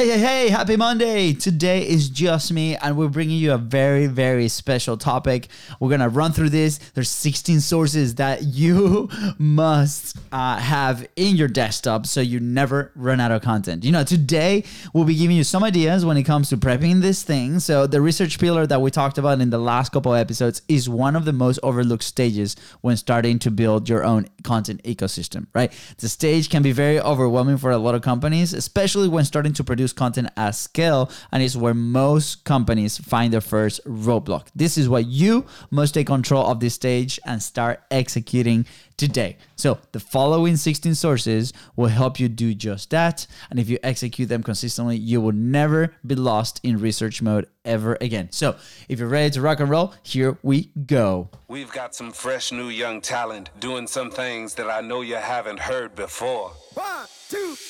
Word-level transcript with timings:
Hey, 0.00 0.08
hey, 0.08 0.18
hey, 0.18 0.48
happy 0.48 0.76
Monday. 0.76 1.34
Today 1.34 1.86
is 1.86 2.08
just 2.08 2.54
me, 2.54 2.74
and 2.74 2.96
we're 2.96 3.10
bringing 3.10 3.36
you 3.36 3.52
a 3.52 3.58
very, 3.58 4.06
very 4.06 4.48
special 4.48 4.96
topic. 4.96 5.48
We're 5.78 5.94
to 5.98 6.08
run 6.08 6.32
through 6.32 6.48
this. 6.48 6.78
There's 6.94 7.10
16 7.10 7.60
sources 7.60 8.14
that 8.14 8.42
you 8.44 9.10
must 9.38 10.16
uh, 10.32 10.56
have 10.56 11.06
in 11.16 11.36
your 11.36 11.48
desktop 11.48 12.06
so 12.06 12.22
you 12.22 12.40
never 12.40 12.92
run 12.94 13.20
out 13.20 13.30
of 13.30 13.42
content. 13.42 13.84
You 13.84 13.92
know, 13.92 14.02
today 14.02 14.64
we'll 14.94 15.04
be 15.04 15.14
giving 15.14 15.36
you 15.36 15.44
some 15.44 15.62
ideas 15.62 16.02
when 16.02 16.16
it 16.16 16.22
comes 16.22 16.48
to 16.48 16.56
prepping 16.56 17.02
this 17.02 17.22
thing. 17.22 17.60
So, 17.60 17.86
the 17.86 18.00
research 18.00 18.38
pillar 18.38 18.66
that 18.68 18.80
we 18.80 18.90
talked 18.90 19.18
about 19.18 19.42
in 19.42 19.50
the 19.50 19.58
last 19.58 19.92
couple 19.92 20.14
episodes 20.14 20.62
is 20.66 20.88
one 20.88 21.14
of 21.14 21.26
the 21.26 21.34
most 21.34 21.60
overlooked 21.62 22.04
stages 22.04 22.56
when 22.80 22.96
starting 22.96 23.38
to 23.40 23.50
build 23.50 23.86
your 23.86 24.02
own 24.02 24.28
content 24.44 24.82
ecosystem, 24.84 25.46
right? 25.54 25.70
The 25.98 26.08
stage 26.08 26.48
can 26.48 26.62
be 26.62 26.72
very 26.72 26.98
overwhelming 26.98 27.58
for 27.58 27.70
a 27.70 27.76
lot 27.76 27.94
of 27.94 28.00
companies, 28.00 28.54
especially 28.54 29.06
when 29.06 29.26
starting 29.26 29.52
to 29.52 29.62
produce 29.62 29.89
content 29.92 30.28
at 30.36 30.54
scale, 30.54 31.10
and 31.32 31.42
is 31.42 31.56
where 31.56 31.74
most 31.74 32.44
companies 32.44 32.98
find 32.98 33.32
their 33.32 33.40
first 33.40 33.84
roadblock. 33.84 34.48
This 34.54 34.78
is 34.78 34.88
why 34.88 35.00
you 35.00 35.46
must 35.70 35.94
take 35.94 36.06
control 36.06 36.46
of 36.46 36.60
this 36.60 36.74
stage 36.74 37.18
and 37.24 37.42
start 37.42 37.82
executing 37.90 38.66
today. 39.00 39.38
So, 39.56 39.78
the 39.92 40.00
following 40.00 40.56
16 40.56 40.94
sources 40.94 41.54
will 41.74 41.88
help 41.88 42.20
you 42.20 42.28
do 42.28 42.54
just 42.54 42.90
that. 42.90 43.26
And 43.48 43.58
if 43.58 43.68
you 43.68 43.78
execute 43.82 44.28
them 44.28 44.42
consistently, 44.42 44.96
you 44.96 45.22
will 45.22 45.32
never 45.32 45.94
be 46.06 46.14
lost 46.14 46.60
in 46.62 46.78
research 46.78 47.22
mode 47.22 47.46
ever 47.64 47.96
again. 48.00 48.28
So, 48.30 48.56
if 48.88 48.98
you're 48.98 49.08
ready 49.08 49.30
to 49.30 49.40
rock 49.40 49.60
and 49.60 49.70
roll, 49.70 49.94
here 50.02 50.36
we 50.42 50.70
go. 50.86 51.30
We've 51.48 51.72
got 51.72 51.94
some 51.94 52.12
fresh 52.12 52.52
new 52.52 52.68
young 52.68 53.00
talent 53.00 53.50
doing 53.58 53.86
some 53.86 54.10
things 54.10 54.54
that 54.56 54.68
I 54.70 54.82
know 54.82 55.00
you 55.00 55.16
haven't 55.16 55.60
heard 55.60 55.94
before. 55.94 56.50
One, 56.74 57.06
two, 57.30 57.54
three. 57.54 57.69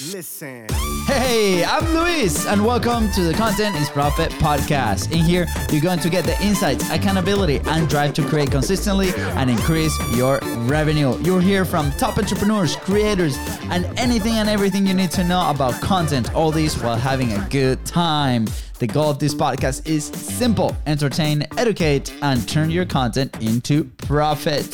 Listen. 0.00 0.66
Hey, 1.06 1.62
I'm 1.64 1.84
Luis, 1.92 2.46
and 2.46 2.64
welcome 2.64 3.10
to 3.12 3.24
the 3.24 3.34
Content 3.34 3.76
is 3.76 3.90
Profit 3.90 4.30
podcast. 4.32 5.12
In 5.12 5.18
here, 5.18 5.46
you're 5.70 5.82
going 5.82 5.98
to 5.98 6.08
get 6.08 6.24
the 6.24 6.40
insights, 6.42 6.88
accountability, 6.90 7.60
and 7.66 7.88
drive 7.90 8.14
to 8.14 8.26
create 8.26 8.50
consistently 8.50 9.10
and 9.36 9.50
increase 9.50 9.94
your 10.16 10.40
revenue. 10.60 11.18
You'll 11.22 11.40
hear 11.40 11.66
from 11.66 11.90
top 11.92 12.16
entrepreneurs, 12.16 12.74
creators, 12.76 13.36
and 13.64 13.84
anything 13.98 14.32
and 14.32 14.48
everything 14.48 14.86
you 14.86 14.94
need 14.94 15.10
to 15.10 15.24
know 15.24 15.50
about 15.50 15.78
content. 15.82 16.34
All 16.34 16.50
this 16.50 16.82
while 16.82 16.96
having 16.96 17.32
a 17.34 17.46
good 17.50 17.84
time. 17.84 18.46
The 18.78 18.86
goal 18.86 19.10
of 19.10 19.18
this 19.18 19.34
podcast 19.34 19.86
is 19.86 20.06
simple 20.06 20.74
entertain, 20.86 21.46
educate, 21.58 22.14
and 22.22 22.48
turn 22.48 22.70
your 22.70 22.86
content 22.86 23.42
into 23.42 23.84
profit. 23.98 24.70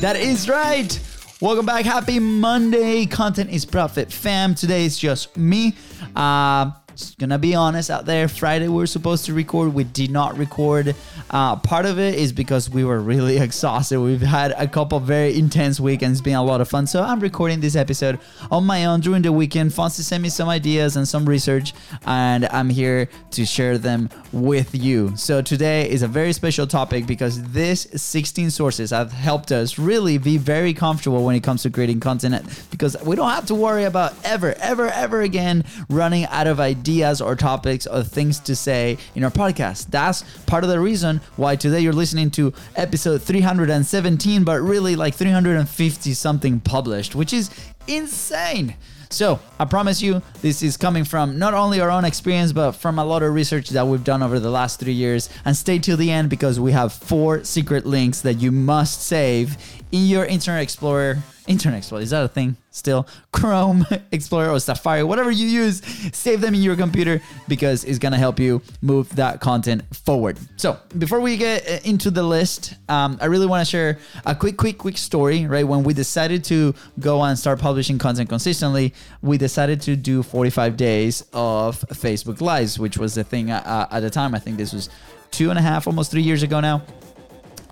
That 0.00 0.16
is 0.16 0.48
right. 0.48 0.98
Welcome 1.40 1.66
back. 1.66 1.84
Happy 1.84 2.18
Monday. 2.18 3.06
Content 3.06 3.50
is 3.50 3.64
profit, 3.64 4.12
fam. 4.12 4.56
Today 4.56 4.84
is 4.84 4.98
just 4.98 5.36
me. 5.36 5.76
Uh, 6.16 6.72
just 6.98 7.16
gonna 7.18 7.38
be 7.38 7.54
honest 7.54 7.90
out 7.90 8.06
there. 8.06 8.26
Friday 8.26 8.66
we 8.66 8.74
were 8.74 8.86
supposed 8.86 9.24
to 9.26 9.32
record. 9.32 9.72
We 9.72 9.84
did 9.84 10.10
not 10.10 10.36
record. 10.36 10.96
Uh, 11.30 11.54
part 11.56 11.86
of 11.86 11.98
it 11.98 12.16
is 12.16 12.32
because 12.32 12.68
we 12.68 12.84
were 12.84 13.00
really 13.00 13.38
exhausted. 13.46 14.00
We've 14.00 14.20
had 14.20 14.52
a 14.58 14.66
couple 14.66 14.98
very 14.98 15.38
intense 15.38 15.78
weekends. 15.78 16.20
Been 16.20 16.34
a 16.34 16.42
lot 16.42 16.60
of 16.60 16.68
fun. 16.68 16.86
So 16.86 17.02
I'm 17.02 17.20
recording 17.20 17.60
this 17.60 17.76
episode 17.76 18.18
on 18.50 18.64
my 18.64 18.86
own 18.86 19.00
during 19.00 19.22
the 19.22 19.32
weekend. 19.32 19.70
Fonzie 19.70 20.02
sent 20.02 20.22
me 20.22 20.28
some 20.28 20.48
ideas 20.48 20.96
and 20.96 21.06
some 21.06 21.24
research, 21.24 21.72
and 22.04 22.46
I'm 22.46 22.68
here 22.68 23.08
to 23.30 23.46
share 23.46 23.78
them 23.78 24.10
with 24.32 24.74
you. 24.74 25.16
So 25.16 25.40
today 25.40 25.88
is 25.88 26.02
a 26.02 26.08
very 26.08 26.32
special 26.32 26.66
topic 26.66 27.06
because 27.06 27.42
this 27.52 27.86
16 27.94 28.50
sources 28.50 28.90
have 28.90 29.12
helped 29.12 29.52
us 29.52 29.78
really 29.78 30.18
be 30.18 30.36
very 30.36 30.74
comfortable 30.74 31.24
when 31.24 31.36
it 31.36 31.44
comes 31.44 31.62
to 31.62 31.70
creating 31.70 32.00
content 32.00 32.44
because 32.70 32.96
we 33.04 33.14
don't 33.14 33.30
have 33.30 33.46
to 33.46 33.54
worry 33.54 33.84
about 33.84 34.14
ever, 34.24 34.54
ever, 34.54 34.88
ever 34.88 35.22
again 35.22 35.64
running 35.88 36.24
out 36.26 36.48
of 36.48 36.58
ideas 36.58 36.87
ideas 36.88 37.20
or 37.20 37.36
topics 37.36 37.86
or 37.86 38.02
things 38.02 38.40
to 38.40 38.56
say 38.56 38.96
in 39.14 39.22
our 39.22 39.30
podcast. 39.30 39.90
That's 39.90 40.22
part 40.46 40.64
of 40.64 40.70
the 40.70 40.80
reason 40.80 41.20
why 41.36 41.54
today 41.54 41.80
you're 41.80 41.92
listening 41.92 42.30
to 42.32 42.54
episode 42.76 43.20
317, 43.22 44.42
but 44.42 44.62
really 44.62 44.96
like 44.96 45.14
350 45.14 46.14
something 46.14 46.60
published, 46.60 47.14
which 47.14 47.34
is 47.34 47.50
insane. 47.86 48.74
So, 49.10 49.38
I 49.58 49.66
promise 49.66 50.00
you, 50.02 50.22
this 50.40 50.62
is 50.62 50.78
coming 50.78 51.04
from 51.04 51.38
not 51.38 51.52
only 51.52 51.80
our 51.80 51.90
own 51.90 52.06
experience, 52.06 52.52
but 52.52 52.72
from 52.72 52.98
a 52.98 53.04
lot 53.04 53.22
of 53.22 53.34
research 53.34 53.68
that 53.70 53.86
we've 53.86 54.04
done 54.04 54.22
over 54.22 54.38
the 54.40 54.50
last 54.50 54.80
three 54.80 54.92
years. 54.92 55.28
And 55.44 55.56
stay 55.56 55.78
till 55.78 55.96
the 55.96 56.10
end 56.10 56.30
because 56.30 56.58
we 56.58 56.72
have 56.72 56.92
four 56.92 57.44
secret 57.44 57.84
links 57.86 58.22
that 58.22 58.34
you 58.34 58.50
must 58.50 59.02
save 59.02 59.56
in 59.92 60.06
your 60.06 60.24
Internet 60.24 60.62
Explorer. 60.62 61.18
Internet 61.48 61.78
Explorer, 61.78 62.02
is 62.02 62.10
that 62.10 62.24
a 62.24 62.28
thing 62.28 62.56
still? 62.70 63.08
Chrome 63.32 63.86
Explorer 64.12 64.50
or 64.50 64.60
Safari, 64.60 65.02
whatever 65.02 65.30
you 65.30 65.46
use, 65.46 65.82
save 66.12 66.42
them 66.42 66.54
in 66.54 66.62
your 66.62 66.76
computer 66.76 67.20
because 67.48 67.84
it's 67.84 67.98
gonna 67.98 68.18
help 68.18 68.38
you 68.38 68.62
move 68.82 69.08
that 69.16 69.40
content 69.40 69.82
forward. 69.96 70.38
So, 70.56 70.78
before 70.98 71.20
we 71.20 71.38
get 71.38 71.66
uh, 71.66 71.78
into 71.84 72.10
the 72.10 72.22
list, 72.22 72.74
um, 72.88 73.18
I 73.20 73.26
really 73.26 73.46
wanna 73.46 73.64
share 73.64 73.98
a 74.26 74.34
quick, 74.34 74.58
quick, 74.58 74.78
quick 74.78 74.98
story, 74.98 75.46
right? 75.46 75.66
When 75.66 75.82
we 75.82 75.94
decided 75.94 76.44
to 76.44 76.74
go 77.00 77.22
and 77.22 77.38
start 77.38 77.58
publishing 77.58 77.98
content 77.98 78.28
consistently, 78.28 78.94
we 79.22 79.38
decided 79.38 79.80
to 79.82 79.96
do 79.96 80.22
45 80.22 80.76
days 80.76 81.24
of 81.32 81.80
Facebook 81.88 82.42
Lives, 82.42 82.78
which 82.78 82.98
was 82.98 83.14
the 83.14 83.24
thing 83.24 83.50
uh, 83.50 83.88
at 83.90 84.00
the 84.00 84.10
time. 84.10 84.34
I 84.34 84.38
think 84.38 84.58
this 84.58 84.74
was 84.74 84.90
two 85.30 85.50
and 85.50 85.58
a 85.58 85.62
half, 85.62 85.86
almost 85.86 86.10
three 86.10 86.22
years 86.22 86.42
ago 86.42 86.60
now 86.60 86.82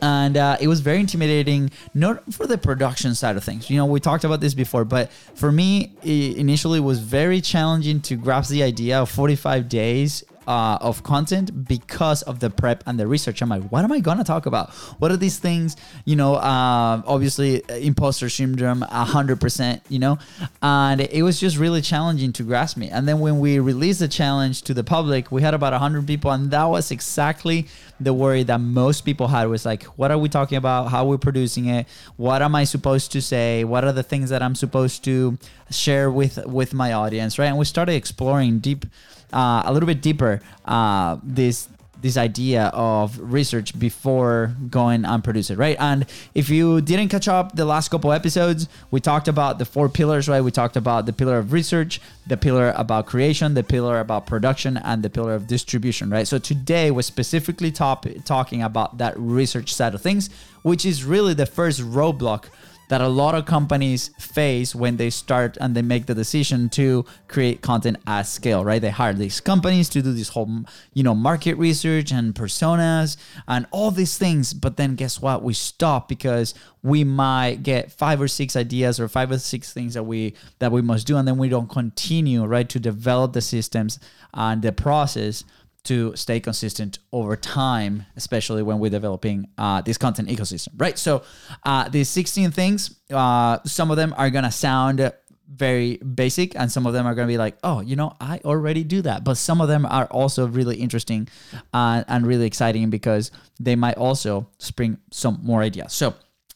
and 0.02 0.36
uh, 0.36 0.56
it 0.60 0.68
was 0.68 0.80
very 0.80 1.00
intimidating 1.00 1.70
not 1.94 2.32
for 2.32 2.46
the 2.46 2.58
production 2.58 3.14
side 3.14 3.36
of 3.36 3.44
things. 3.44 3.70
You 3.70 3.76
know 3.76 3.86
we 3.86 4.00
talked 4.00 4.24
about 4.24 4.40
this 4.40 4.54
before 4.54 4.84
but 4.84 5.10
for 5.34 5.50
me 5.52 5.92
it 6.02 6.36
initially 6.36 6.80
was 6.80 7.00
very 7.00 7.40
challenging 7.40 8.00
to 8.02 8.16
grasp 8.16 8.50
the 8.50 8.62
idea 8.62 9.00
of 9.00 9.10
45 9.10 9.68
days 9.68 10.24
uh, 10.46 10.78
of 10.80 11.02
content 11.02 11.66
because 11.66 12.22
of 12.22 12.40
the 12.40 12.48
prep 12.48 12.84
and 12.86 12.98
the 12.98 13.06
research. 13.06 13.42
I'm 13.42 13.48
like, 13.48 13.64
what 13.64 13.84
am 13.84 13.92
I 13.92 14.00
gonna 14.00 14.24
talk 14.24 14.46
about? 14.46 14.70
What 15.00 15.10
are 15.10 15.16
these 15.16 15.38
things? 15.38 15.76
You 16.04 16.16
know, 16.16 16.36
uh, 16.36 17.02
obviously 17.06 17.62
imposter 17.68 18.28
syndrome, 18.28 18.82
hundred 18.82 19.40
percent. 19.40 19.82
You 19.88 19.98
know, 19.98 20.18
and 20.62 21.00
it 21.00 21.22
was 21.22 21.40
just 21.40 21.56
really 21.56 21.82
challenging 21.82 22.32
to 22.34 22.44
grasp 22.44 22.76
me. 22.76 22.88
And 22.88 23.08
then 23.08 23.18
when 23.18 23.40
we 23.40 23.58
released 23.58 23.98
the 24.00 24.08
challenge 24.08 24.62
to 24.62 24.74
the 24.74 24.84
public, 24.84 25.32
we 25.32 25.42
had 25.42 25.54
about 25.54 25.72
hundred 25.72 26.06
people, 26.06 26.30
and 26.30 26.50
that 26.52 26.64
was 26.64 26.90
exactly 26.90 27.66
the 27.98 28.12
worry 28.12 28.42
that 28.42 28.60
most 28.60 29.06
people 29.06 29.26
had 29.26 29.48
was 29.48 29.64
like, 29.64 29.84
what 29.84 30.10
are 30.10 30.18
we 30.18 30.28
talking 30.28 30.58
about? 30.58 30.90
How 30.90 31.04
we're 31.04 31.16
we 31.16 31.20
producing 31.20 31.66
it? 31.66 31.86
What 32.16 32.42
am 32.42 32.54
I 32.54 32.64
supposed 32.64 33.12
to 33.12 33.22
say? 33.22 33.64
What 33.64 33.84
are 33.84 33.92
the 33.92 34.02
things 34.02 34.30
that 34.30 34.42
I'm 34.42 34.54
supposed 34.54 35.02
to 35.04 35.38
share 35.70 36.10
with 36.10 36.46
with 36.46 36.72
my 36.74 36.92
audience, 36.92 37.38
right? 37.38 37.46
And 37.46 37.58
we 37.58 37.64
started 37.64 37.94
exploring 37.94 38.60
deep 38.60 38.86
uh, 39.32 39.62
a 39.64 39.72
little 39.72 39.86
bit 39.86 40.02
deeper 40.02 40.40
uh, 40.64 41.16
this 41.22 41.68
this 42.02 42.16
idea 42.16 42.70
of 42.74 43.18
research 43.20 43.76
before 43.78 44.54
going 44.70 45.04
and 45.04 45.24
produce 45.24 45.50
it, 45.50 45.58
right? 45.58 45.76
And 45.80 46.06
if 46.34 46.48
you 46.50 46.80
didn't 46.80 47.08
catch 47.08 47.26
up 47.26 47.56
the 47.56 47.64
last 47.64 47.88
couple 47.88 48.12
episodes, 48.12 48.68
we 48.90 49.00
talked 49.00 49.28
about 49.28 49.58
the 49.58 49.64
four 49.64 49.88
pillars, 49.88 50.28
right? 50.28 50.40
We 50.40 50.50
talked 50.50 50.76
about 50.76 51.06
the 51.06 51.12
pillar 51.12 51.38
of 51.38 51.52
research, 51.52 52.00
the 52.26 52.36
pillar 52.36 52.72
about 52.76 53.06
creation, 53.06 53.54
the 53.54 53.64
pillar 53.64 53.98
about 53.98 54.26
production, 54.26 54.76
and 54.76 55.02
the 55.02 55.10
pillar 55.10 55.34
of 55.34 55.46
distribution, 55.46 56.10
right? 56.10 56.28
So 56.28 56.38
today 56.38 56.90
we're 56.90 57.02
specifically 57.02 57.72
top, 57.72 58.06
talking 58.24 58.62
about 58.62 58.98
that 58.98 59.18
research 59.18 59.74
side 59.74 59.94
of 59.94 60.02
things, 60.02 60.28
which 60.62 60.84
is 60.84 61.02
really 61.02 61.34
the 61.34 61.46
first 61.46 61.80
roadblock 61.80 62.44
that 62.88 63.00
a 63.00 63.08
lot 63.08 63.34
of 63.34 63.46
companies 63.46 64.10
face 64.18 64.74
when 64.74 64.96
they 64.96 65.10
start 65.10 65.56
and 65.60 65.74
they 65.74 65.82
make 65.82 66.06
the 66.06 66.14
decision 66.14 66.68
to 66.70 67.04
create 67.28 67.62
content 67.62 67.96
at 68.06 68.22
scale, 68.22 68.64
right? 68.64 68.80
They 68.80 68.90
hire 68.90 69.14
these 69.14 69.40
companies 69.40 69.88
to 69.90 70.02
do 70.02 70.12
this 70.12 70.28
whole, 70.30 70.64
you 70.94 71.02
know, 71.02 71.14
market 71.14 71.54
research 71.54 72.12
and 72.12 72.34
personas 72.34 73.16
and 73.48 73.66
all 73.70 73.90
these 73.90 74.16
things. 74.16 74.54
But 74.54 74.76
then 74.76 74.94
guess 74.94 75.20
what? 75.20 75.42
We 75.42 75.54
stop 75.54 76.08
because 76.08 76.54
we 76.82 77.02
might 77.02 77.62
get 77.62 77.90
five 77.90 78.20
or 78.20 78.28
six 78.28 78.54
ideas 78.56 79.00
or 79.00 79.08
five 79.08 79.30
or 79.30 79.38
six 79.38 79.72
things 79.72 79.94
that 79.94 80.04
we 80.04 80.34
that 80.60 80.70
we 80.70 80.82
must 80.82 81.06
do, 81.06 81.16
and 81.16 81.26
then 81.26 81.38
we 81.38 81.48
don't 81.48 81.68
continue, 81.68 82.44
right, 82.44 82.68
to 82.68 82.78
develop 82.78 83.32
the 83.32 83.40
systems 83.40 83.98
and 84.32 84.62
the 84.62 84.72
process 84.72 85.44
to 85.86 86.14
stay 86.16 86.40
consistent 86.40 86.98
over 87.12 87.36
time, 87.36 88.04
especially 88.16 88.62
when 88.62 88.78
we're 88.78 88.90
developing 88.90 89.48
uh, 89.56 89.80
this 89.80 89.96
content 89.96 90.28
ecosystem, 90.28 90.68
right? 90.76 90.98
So, 90.98 91.22
uh, 91.64 91.88
these 91.88 92.08
16 92.08 92.50
things, 92.50 92.94
uh, 93.10 93.58
some 93.64 93.90
of 93.90 93.96
them 93.96 94.14
are 94.16 94.30
gonna 94.30 94.52
sound 94.52 95.12
very 95.48 95.96
basic, 95.98 96.56
and 96.56 96.70
some 96.70 96.86
of 96.86 96.92
them 96.92 97.06
are 97.06 97.14
gonna 97.14 97.28
be 97.28 97.38
like, 97.38 97.56
oh, 97.62 97.80
you 97.80 97.96
know, 97.96 98.14
I 98.20 98.40
already 98.44 98.82
do 98.84 99.02
that. 99.02 99.24
But 99.24 99.36
some 99.36 99.60
of 99.60 99.68
them 99.68 99.86
are 99.86 100.06
also 100.06 100.48
really 100.48 100.76
interesting 100.76 101.28
uh, 101.72 102.02
and 102.08 102.26
really 102.26 102.46
exciting 102.46 102.90
because 102.90 103.30
they 103.60 103.76
might 103.76 103.96
also 103.96 104.48
spring 104.58 104.98
some 105.12 105.38
more 105.42 105.62
ideas. 105.62 105.92
So, 105.92 106.14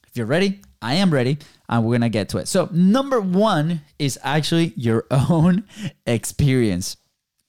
if 0.08 0.16
you're 0.16 0.26
ready, 0.26 0.60
I 0.82 0.94
am 0.94 1.12
ready, 1.12 1.38
and 1.68 1.84
we're 1.84 1.94
gonna 1.94 2.08
get 2.08 2.30
to 2.30 2.38
it. 2.38 2.48
So, 2.48 2.68
number 2.72 3.20
one 3.20 3.82
is 3.98 4.18
actually 4.24 4.72
your 4.76 5.06
own 5.10 5.64
experience 6.06 6.96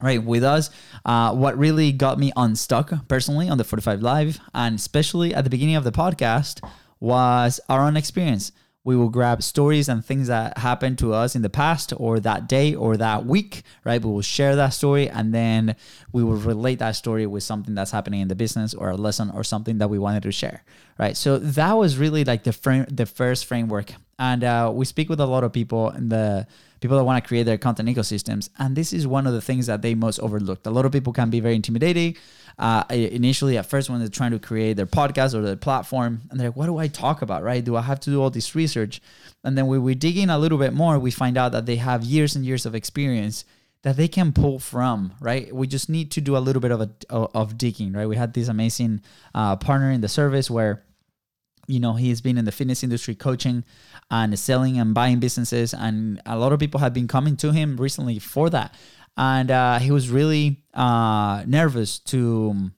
right 0.02 0.24
with 0.24 0.44
us 0.44 0.70
uh, 1.06 1.34
what 1.34 1.58
really 1.58 1.92
got 1.92 2.20
me 2.20 2.32
unstuck 2.36 2.92
personally 3.08 3.50
on 3.50 3.58
the 3.58 3.64
45 3.64 4.02
live 4.02 4.40
and 4.54 4.76
especially 4.76 5.34
at 5.34 5.44
the 5.44 5.50
beginning 5.50 5.76
of 5.76 5.84
the 5.84 5.92
podcast 5.92 6.68
was 7.00 7.60
our 7.70 7.82
own 7.82 7.98
experience 7.98 8.52
we 8.84 8.96
will 8.96 9.10
grab 9.10 9.44
stories 9.44 9.88
and 9.88 10.04
things 10.04 10.28
that 10.28 10.58
happened 10.58 10.98
to 11.00 11.14
us 11.14 11.36
in 11.36 11.44
the 11.44 11.50
past 11.50 11.94
or 11.98 12.20
that 12.20 12.48
day 12.50 12.74
or 12.74 12.98
that 12.98 13.26
week, 13.26 13.62
right? 13.84 14.02
We 14.02 14.10
will 14.10 14.24
share 14.24 14.56
that 14.56 14.70
story 14.70 15.08
and 15.08 15.34
then 15.34 15.76
we 16.12 16.24
will 16.24 16.38
relate 16.38 16.80
that 16.80 16.96
story 16.96 17.28
with 17.28 17.44
something 17.44 17.76
that's 17.76 17.92
happening 17.92 18.22
in 18.22 18.28
the 18.28 18.36
business 18.36 18.74
or 18.74 18.90
a 18.90 18.96
lesson 18.96 19.30
or 19.36 19.44
something 19.44 19.78
that 19.78 19.90
we 19.90 20.00
wanted 20.00 20.24
to 20.24 20.32
share, 20.32 20.64
right? 20.98 21.16
So 21.16 21.38
that 21.38 21.74
was 21.74 21.98
really 21.98 22.24
like 22.24 22.44
the 22.44 22.54
frame, 22.54 22.86
the 22.90 23.06
first 23.06 23.46
framework. 23.46 23.94
And 24.18 24.44
uh, 24.44 24.72
we 24.74 24.86
speak 24.86 25.10
with 25.10 25.20
a 25.20 25.28
lot 25.28 25.44
of 25.44 25.54
people 25.54 25.92
in 25.92 26.10
the 26.10 26.48
people 26.82 26.98
that 26.98 27.04
want 27.04 27.24
to 27.24 27.28
create 27.28 27.44
their 27.44 27.58
content 27.58 27.88
ecosystems. 27.88 28.50
And 28.60 28.76
this 28.76 28.92
is 28.92 29.08
one 29.08 29.26
of 29.26 29.34
the 29.34 29.42
things 29.42 29.68
that 29.68 29.82
they 29.82 29.96
most 29.96 30.20
overlooked. 30.20 30.68
A 30.68 30.72
lot 30.72 30.86
of 30.86 30.92
people 30.92 31.14
can 31.14 31.30
be 31.30 31.40
very 31.40 31.56
intimidating 31.56 32.18
uh, 32.60 32.84
initially 32.90 33.58
at 33.58 33.66
first 33.66 33.90
when 33.90 34.00
they're 34.00 34.10
trying 34.10 34.32
to 34.32 34.40
create 34.40 34.78
their 34.78 34.86
podcast 34.86 35.34
or 35.34 35.42
their 35.42 35.56
platform 35.56 36.22
and 36.30 36.40
they're 36.40 36.50
like 36.50 36.56
what 36.56 36.66
do 36.66 36.78
i 36.78 36.88
talk 36.88 37.22
about 37.22 37.44
right 37.44 37.64
do 37.64 37.76
i 37.76 37.82
have 37.82 38.00
to 38.00 38.10
do 38.10 38.22
all 38.22 38.30
this 38.30 38.56
research 38.56 39.02
and 39.44 39.58
then 39.58 39.68
when 39.68 39.82
we 39.82 39.96
dig 39.96 40.18
in 40.18 40.30
a 40.30 40.38
little 40.38 40.58
bit 40.58 40.74
more 40.74 41.00
we 41.00 41.12
find 41.12 41.38
out 41.38 41.52
that 41.52 41.66
they 41.66 41.78
have 41.78 42.04
years 42.04 42.36
and 42.36 42.46
years 42.46 42.66
of 42.66 42.76
experience 42.76 43.46
that 43.84 43.98
they 43.98 44.08
can 44.08 44.32
pull 44.32 44.60
from 44.60 45.14
right 45.20 45.54
we 45.56 45.66
just 45.66 45.90
need 45.90 46.12
to 46.12 46.22
do 46.22 46.38
a 46.38 46.40
little 46.40 46.62
bit 46.62 46.72
of 46.72 46.82
a 46.82 46.90
of 47.10 47.58
digging 47.58 47.94
right 47.94 48.08
we 48.08 48.16
had 48.16 48.34
this 48.34 48.48
amazing 48.48 49.02
uh, 49.34 49.56
partner 49.56 49.92
in 49.92 50.02
the 50.02 50.10
service 50.10 50.50
where 50.50 50.84
you 51.72 51.80
know 51.80 51.94
he's 51.94 52.22
been 52.22 52.38
in 52.38 52.46
the 52.46 52.52
fitness 52.52 52.84
industry 52.84 53.16
coaching 53.16 53.64
and 54.10 54.38
selling 54.38 54.78
and 54.78 54.94
buying 54.94 55.20
businesses 55.20 55.74
and 55.74 56.22
a 56.26 56.38
lot 56.38 56.52
of 56.52 56.60
people 56.60 56.80
have 56.80 56.94
been 56.94 57.08
coming 57.08 57.36
to 57.38 57.52
him 57.52 57.78
recently 57.78 58.20
for 58.20 58.50
that 58.50 58.76
and 59.18 59.52
uh, 59.52 59.80
he 59.80 59.92
was 59.92 60.10
really 60.10 60.64
uh, 60.74 61.44
nervous 61.46 62.00
to 62.00 62.72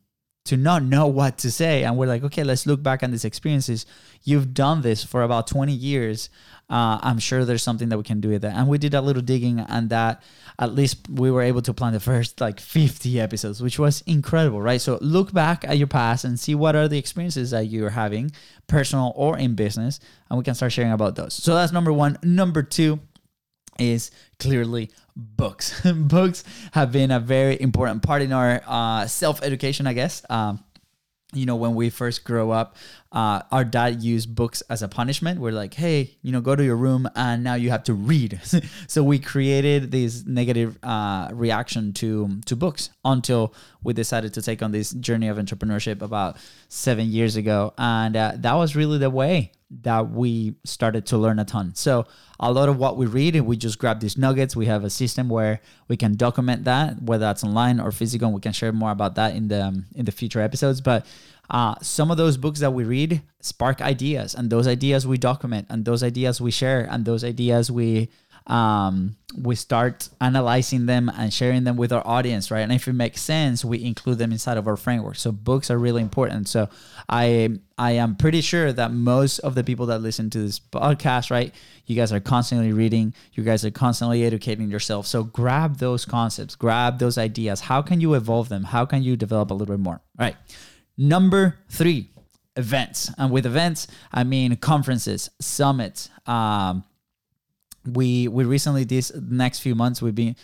to 0.46 0.58
not 0.58 0.84
know 0.84 1.08
what 1.20 1.38
to 1.40 1.52
say. 1.52 1.84
And 1.84 1.98
we're 1.98 2.08
like, 2.08 2.24
okay, 2.24 2.44
let's 2.44 2.66
look 2.66 2.82
back 2.84 3.04
on 3.04 3.12
these 3.12 3.26
experiences. 3.26 3.86
You've 4.24 4.54
done 4.54 4.82
this 4.82 5.04
for 5.04 5.24
about 5.24 5.48
20 5.48 5.72
years. 5.74 6.30
Uh, 6.70 6.98
I'm 7.02 7.20
sure 7.20 7.46
there's 7.46 7.62
something 7.62 7.90
that 7.90 7.98
we 7.98 8.04
can 8.04 8.22
do 8.22 8.30
with 8.30 8.42
that. 8.42 8.56
And 8.56 8.68
we 8.68 8.78
did 8.78 8.94
a 8.94 9.02
little 9.02 9.22
digging, 9.22 9.60
and 9.60 9.90
that 9.90 10.24
at 10.60 10.74
least 10.74 11.10
we 11.10 11.30
were 11.30 11.42
able 11.42 11.62
to 11.64 11.74
plan 11.74 11.94
the 11.94 12.00
first 12.00 12.40
like 12.40 12.60
50 12.60 13.20
episodes, 13.20 13.62
which 13.62 13.78
was 13.78 14.02
incredible, 14.08 14.62
right? 14.62 14.82
So 14.82 14.98
look 15.02 15.34
back 15.34 15.66
at 15.68 15.78
your 15.78 15.88
past 15.88 16.24
and 16.24 16.40
see 16.40 16.56
what 16.56 16.76
are 16.76 16.88
the 16.88 16.98
experiences 16.98 17.52
that 17.52 17.66
you're 17.66 17.92
having, 17.92 18.32
personal 18.68 19.14
or 19.16 19.38
in 19.38 19.56
business, 19.56 20.00
and 20.30 20.38
we 20.38 20.44
can 20.44 20.56
start 20.56 20.72
sharing 20.72 20.92
about 20.92 21.16
those. 21.16 21.34
So 21.34 21.54
that's 21.54 21.72
number 21.72 21.92
one. 21.92 22.18
Number 22.24 22.64
two 22.64 23.00
is 23.80 24.12
clearly 24.40 24.90
books. 25.16 25.82
books 25.96 26.44
have 26.72 26.92
been 26.92 27.12
a 27.12 27.20
very 27.20 27.60
important 27.60 28.04
part 28.04 28.22
in 28.22 28.32
our 28.34 28.62
uh, 28.66 29.08
self 29.08 29.44
education, 29.44 29.88
I 29.88 29.94
guess. 29.94 30.24
Um, 30.30 30.64
you 31.34 31.46
know, 31.46 31.56
when 31.56 31.76
we 31.76 31.90
first 31.90 32.24
grow 32.24 32.52
up, 32.52 32.78
uh, 33.14 33.44
our 33.52 33.64
dad 33.64 34.02
used 34.02 34.34
books 34.34 34.62
as 34.70 34.82
a 34.82 34.88
punishment. 34.88 35.40
We're 35.40 35.52
like, 35.52 35.76
hey, 35.76 36.18
you 36.24 36.32
know, 36.32 36.42
go 36.42 36.56
to 36.56 36.64
your 36.64 36.76
room 36.76 37.08
and 37.16 37.44
now 37.44 37.54
you 37.54 37.70
have 37.70 37.84
to 37.84 37.94
read. 37.94 38.42
so 38.88 39.04
we 39.04 39.20
created 39.20 39.92
this 39.92 40.26
negative 40.26 40.80
uh, 40.82 41.30
reaction 41.32 41.94
to 41.94 42.42
to 42.46 42.56
books 42.56 42.90
until 43.06 43.54
we 43.84 43.94
decided 43.94 44.34
to 44.34 44.42
take 44.42 44.64
on 44.64 44.72
this 44.72 44.92
journey 44.92 45.28
of 45.28 45.38
entrepreneurship 45.38 46.02
about 46.02 46.38
seven 46.70 47.08
years 47.08 47.36
ago, 47.36 47.74
and 47.78 48.18
uh, 48.18 48.32
that 48.36 48.56
was 48.56 48.76
really 48.76 48.98
the 48.98 49.10
way 49.10 49.52
that 49.82 50.12
we 50.12 50.56
started 50.64 51.06
to 51.08 51.18
learn 51.18 51.40
a 51.40 51.46
ton. 51.46 51.74
So 51.76 52.06
a 52.40 52.52
lot 52.52 52.70
of 52.70 52.78
what 52.78 52.98
we 52.98 53.06
read, 53.06 53.40
we 53.42 53.58
just 53.58 53.80
grab 53.80 54.00
these 54.00 54.18
nuggets. 54.18 54.56
We 54.56 54.66
have 54.68 54.84
a 54.84 54.90
system 54.90 55.30
where 55.30 55.62
we 55.88 55.98
can 55.98 56.16
document 56.16 56.66
that, 56.66 57.02
whether 57.02 57.26
that's 57.26 57.44
online 57.44 57.80
or 57.80 57.92
physical. 57.92 58.28
And 58.28 58.36
we 58.36 58.42
can 58.42 58.54
share 58.54 58.72
more 58.72 58.92
about 58.92 59.16
that 59.16 59.36
in 59.36 59.48
the 59.48 59.66
um, 59.66 59.86
in 59.96 60.06
the 60.06 60.12
future 60.12 60.42
episodes. 60.42 60.82
But 60.82 61.06
uh, 61.50 61.76
some 61.82 62.12
of 62.12 62.18
those 62.18 62.38
books 62.38 62.60
that 62.60 62.72
we 62.72 62.84
read 62.84 63.22
spark 63.40 63.82
ideas, 63.82 64.34
and 64.34 64.50
those 64.50 64.68
ideas 64.68 65.06
we 65.06 65.18
document, 65.18 65.68
and 65.70 65.86
those 65.86 66.04
ideas 66.04 66.40
we 66.40 66.52
share, 66.52 66.88
and 66.90 67.06
those 67.06 67.24
ideas 67.24 67.72
we 67.72 68.10
um, 68.48 69.16
we 69.38 69.56
start 69.56 70.10
analyzing 70.20 70.86
them 70.86 71.10
and 71.18 71.34
sharing 71.34 71.64
them 71.64 71.78
with 71.78 71.92
our 71.94 72.06
audience, 72.06 72.52
right? 72.52 72.60
And 72.62 72.72
if 72.72 72.88
it 72.88 72.94
makes 72.94 73.22
sense, 73.22 73.64
we 73.64 73.84
include 73.84 74.18
them 74.18 74.32
inside 74.32 74.58
of 74.58 74.68
our 74.68 74.76
framework. 74.76 75.16
So 75.16 75.32
books 75.32 75.72
are 75.72 75.78
really 75.78 76.02
important. 76.02 76.50
So 76.50 76.70
I 77.08 77.58
I 77.78 77.92
am 77.94 78.16
pretty 78.16 78.42
sure 78.42 78.74
that 78.74 78.92
most 78.92 79.40
of 79.40 79.56
the 79.56 79.64
people 79.64 79.86
that 79.88 80.00
listen 80.00 80.30
to 80.32 80.40
this 80.40 80.60
podcast, 80.60 81.32
right, 81.32 81.54
you 81.86 81.96
guys 81.96 82.12
are 82.12 82.20
constantly 82.20 82.74
reading, 82.74 83.14
you 83.34 83.44
guys 83.44 83.64
are 83.66 83.72
constantly 83.72 84.24
educating 84.24 84.70
yourself. 84.70 85.08
So 85.08 85.24
grab 85.24 85.78
those 85.78 86.06
concepts, 86.06 86.56
grab 86.56 87.00
those 87.00 87.18
ideas. 87.18 87.62
How 87.62 87.82
can 87.82 88.02
you 88.02 88.14
evolve 88.14 88.50
them? 88.50 88.66
How 88.66 88.86
can 88.86 89.04
you 89.04 89.16
develop 89.16 89.52
a 89.52 89.54
little 89.54 89.74
bit 89.74 89.82
more? 89.82 90.02
All 90.20 90.26
right. 90.26 90.36
Number 90.98 91.60
three, 91.70 92.10
events. 92.56 93.12
And 93.18 93.32
with 93.32 93.46
events, 93.46 93.88
I 94.12 94.24
mean 94.24 94.56
conferences, 94.58 95.30
summits, 95.40 96.10
um, 96.26 96.84
we 97.86 98.28
we 98.28 98.46
recently 98.46 98.86
these 98.86 99.12
next 99.16 99.60
few 99.60 99.76
months 99.76 100.02
we've 100.02 100.16
been 100.16 100.36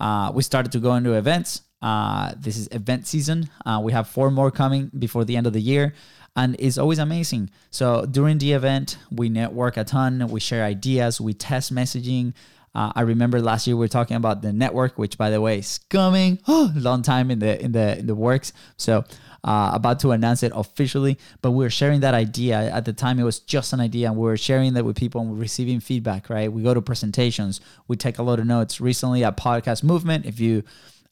uh, 0.00 0.32
we 0.34 0.42
started 0.42 0.72
to 0.72 0.78
go 0.80 0.94
into 0.94 1.12
events. 1.12 1.62
Uh, 1.80 2.32
this 2.36 2.56
is 2.56 2.68
event 2.72 3.06
season. 3.06 3.48
Uh, 3.64 3.80
we 3.82 3.92
have 3.92 4.08
four 4.08 4.30
more 4.30 4.50
coming 4.50 4.90
before 4.98 5.24
the 5.24 5.36
end 5.36 5.46
of 5.46 5.52
the 5.52 5.60
year, 5.60 5.94
and 6.34 6.56
it's 6.58 6.78
always 6.78 6.98
amazing. 6.98 7.50
So 7.70 8.04
during 8.04 8.38
the 8.38 8.52
event, 8.52 8.98
we 9.10 9.28
network 9.28 9.76
a 9.76 9.84
ton. 9.84 10.26
We 10.28 10.40
share 10.40 10.64
ideas. 10.64 11.20
We 11.20 11.34
test 11.34 11.72
messaging. 11.72 12.34
Uh, 12.74 12.92
I 12.94 13.02
remember 13.02 13.40
last 13.40 13.66
year 13.66 13.76
we 13.76 13.80
were 13.80 13.88
talking 13.88 14.16
about 14.16 14.42
the 14.42 14.52
network, 14.52 14.98
which 14.98 15.18
by 15.18 15.30
the 15.30 15.40
way 15.40 15.58
is 15.58 15.78
coming. 15.90 16.38
Oh, 16.48 16.72
long 16.74 17.02
time 17.02 17.30
in 17.30 17.38
the 17.38 17.62
in 17.62 17.72
the 17.72 17.98
in 17.98 18.06
the 18.06 18.14
works. 18.14 18.52
So 18.76 19.04
uh, 19.44 19.70
about 19.72 20.00
to 20.00 20.10
announce 20.10 20.42
it 20.42 20.52
officially. 20.54 21.18
But 21.40 21.52
we 21.52 21.64
were 21.64 21.70
sharing 21.70 22.00
that 22.00 22.14
idea 22.14 22.58
at 22.58 22.84
the 22.84 22.92
time. 22.92 23.18
It 23.18 23.24
was 23.24 23.38
just 23.40 23.72
an 23.72 23.80
idea, 23.80 24.08
and 24.08 24.16
we 24.16 24.24
were 24.24 24.36
sharing 24.36 24.74
that 24.74 24.84
with 24.84 24.96
people 24.96 25.20
and 25.20 25.30
we're 25.30 25.38
receiving 25.38 25.80
feedback. 25.80 26.28
Right? 26.30 26.52
We 26.52 26.62
go 26.62 26.74
to 26.74 26.82
presentations. 26.82 27.60
We 27.86 27.96
take 27.96 28.18
a 28.18 28.22
lot 28.22 28.40
of 28.40 28.46
notes. 28.46 28.80
Recently 28.80 29.24
at 29.24 29.36
Podcast 29.36 29.82
Movement, 29.84 30.26
if 30.26 30.40
you 30.40 30.64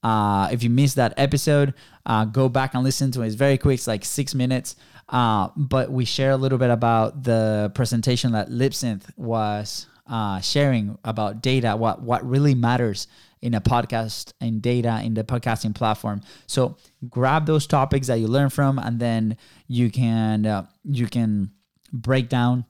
uh, 0.03 0.49
if 0.53 0.63
you 0.63 0.71
missed 0.71 0.97
that 0.97 1.15
episode, 1.17 1.75
uh, 2.05 2.25
go 2.25 2.49
back 2.49 2.75
and 2.75 2.85
listen 2.85 3.11
to 3.13 3.23
it. 3.23 3.27
It's 3.27 3.35
very 3.35 3.59
quick. 3.59 3.75
It's 3.75 3.87
like 3.87 4.05
six 4.05 4.35
minutes. 4.35 4.77
Uh, 5.09 5.49
but 5.57 5.91
we 5.91 6.05
share 6.05 6.33
a 6.33 6.37
little 6.37 6.59
bit 6.59 6.71
about 6.71 7.23
the 7.23 7.71
presentation 7.75 8.33
that 8.33 8.49
Libsyn 8.49 9.03
was 9.17 9.87
uh, 10.09 10.41
sharing 10.41 10.99
about 11.05 11.43
data, 11.43 11.77
what 11.77 12.03
what 12.03 12.29
really 12.29 12.55
matters 12.55 13.09
in 13.43 13.55
a 13.55 13.61
podcast 13.61 14.33
in 14.41 14.61
data 14.61 15.01
in 15.05 15.15
the 15.15 15.23
podcasting 15.23 15.75
platform. 15.75 16.21
So 16.47 16.77
grab 17.09 17.47
those 17.47 17.67
topics 17.67 18.07
that 18.07 18.17
you 18.17 18.27
learn 18.27 18.51
from, 18.51 18.79
and 18.79 18.99
then 18.99 19.37
you 19.69 19.91
can 19.91 20.47
uh, 20.47 20.67
you 20.85 21.07
can 21.07 21.51
break 21.93 22.29
down. 22.29 22.65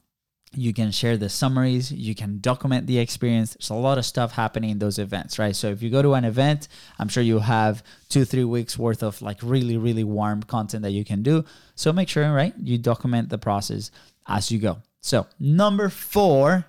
You 0.52 0.72
can 0.72 0.90
share 0.90 1.18
the 1.18 1.28
summaries. 1.28 1.92
You 1.92 2.14
can 2.14 2.40
document 2.40 2.86
the 2.86 2.98
experience. 2.98 3.54
There's 3.54 3.68
a 3.68 3.74
lot 3.74 3.98
of 3.98 4.06
stuff 4.06 4.32
happening 4.32 4.70
in 4.70 4.78
those 4.78 4.98
events, 4.98 5.38
right? 5.38 5.54
So 5.54 5.68
if 5.68 5.82
you 5.82 5.90
go 5.90 6.00
to 6.00 6.14
an 6.14 6.24
event, 6.24 6.68
I'm 6.98 7.08
sure 7.08 7.22
you 7.22 7.40
have 7.40 7.82
two, 8.08 8.24
three 8.24 8.44
weeks 8.44 8.78
worth 8.78 9.02
of 9.02 9.20
like 9.20 9.38
really, 9.42 9.76
really 9.76 10.04
warm 10.04 10.42
content 10.42 10.82
that 10.84 10.92
you 10.92 11.04
can 11.04 11.22
do. 11.22 11.44
So 11.74 11.92
make 11.92 12.08
sure, 12.08 12.32
right, 12.32 12.54
you 12.58 12.78
document 12.78 13.28
the 13.28 13.36
process 13.36 13.90
as 14.26 14.50
you 14.50 14.58
go. 14.58 14.78
So 15.02 15.26
number 15.38 15.90
four 15.90 16.64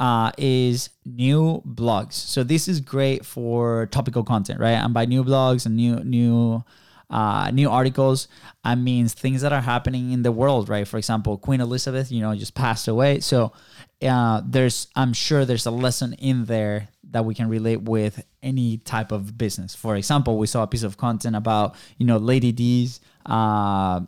uh, 0.00 0.32
is 0.38 0.88
new 1.04 1.62
blogs. 1.66 2.14
So 2.14 2.42
this 2.42 2.66
is 2.66 2.80
great 2.80 3.24
for 3.24 3.86
topical 3.86 4.24
content, 4.24 4.58
right? 4.58 4.72
And 4.72 4.94
by 4.94 5.04
new 5.04 5.22
blogs 5.22 5.66
and 5.66 5.76
new 5.76 5.96
new 6.02 6.64
uh, 7.10 7.50
new 7.50 7.68
articles, 7.68 8.28
I 8.64 8.76
means 8.76 9.14
things 9.14 9.42
that 9.42 9.52
are 9.52 9.60
happening 9.60 10.12
in 10.12 10.22
the 10.22 10.32
world, 10.32 10.68
right? 10.68 10.86
For 10.86 10.96
example, 10.96 11.36
Queen 11.36 11.60
Elizabeth, 11.60 12.10
you 12.10 12.20
know, 12.20 12.34
just 12.36 12.54
passed 12.54 12.86
away. 12.86 13.18
So 13.18 13.52
uh, 14.00 14.42
there's, 14.46 14.86
I'm 14.94 15.12
sure 15.12 15.44
there's 15.44 15.66
a 15.66 15.72
lesson 15.72 16.14
in 16.14 16.44
there 16.44 16.88
that 17.10 17.24
we 17.24 17.34
can 17.34 17.48
relate 17.48 17.82
with 17.82 18.24
any 18.44 18.78
type 18.78 19.10
of 19.10 19.36
business. 19.36 19.74
For 19.74 19.96
example, 19.96 20.38
we 20.38 20.46
saw 20.46 20.62
a 20.62 20.68
piece 20.68 20.84
of 20.84 20.96
content 20.96 21.34
about, 21.34 21.74
you 21.98 22.06
know, 22.06 22.16
Lady 22.16 22.52
D's 22.52 23.00
uh, 23.26 24.02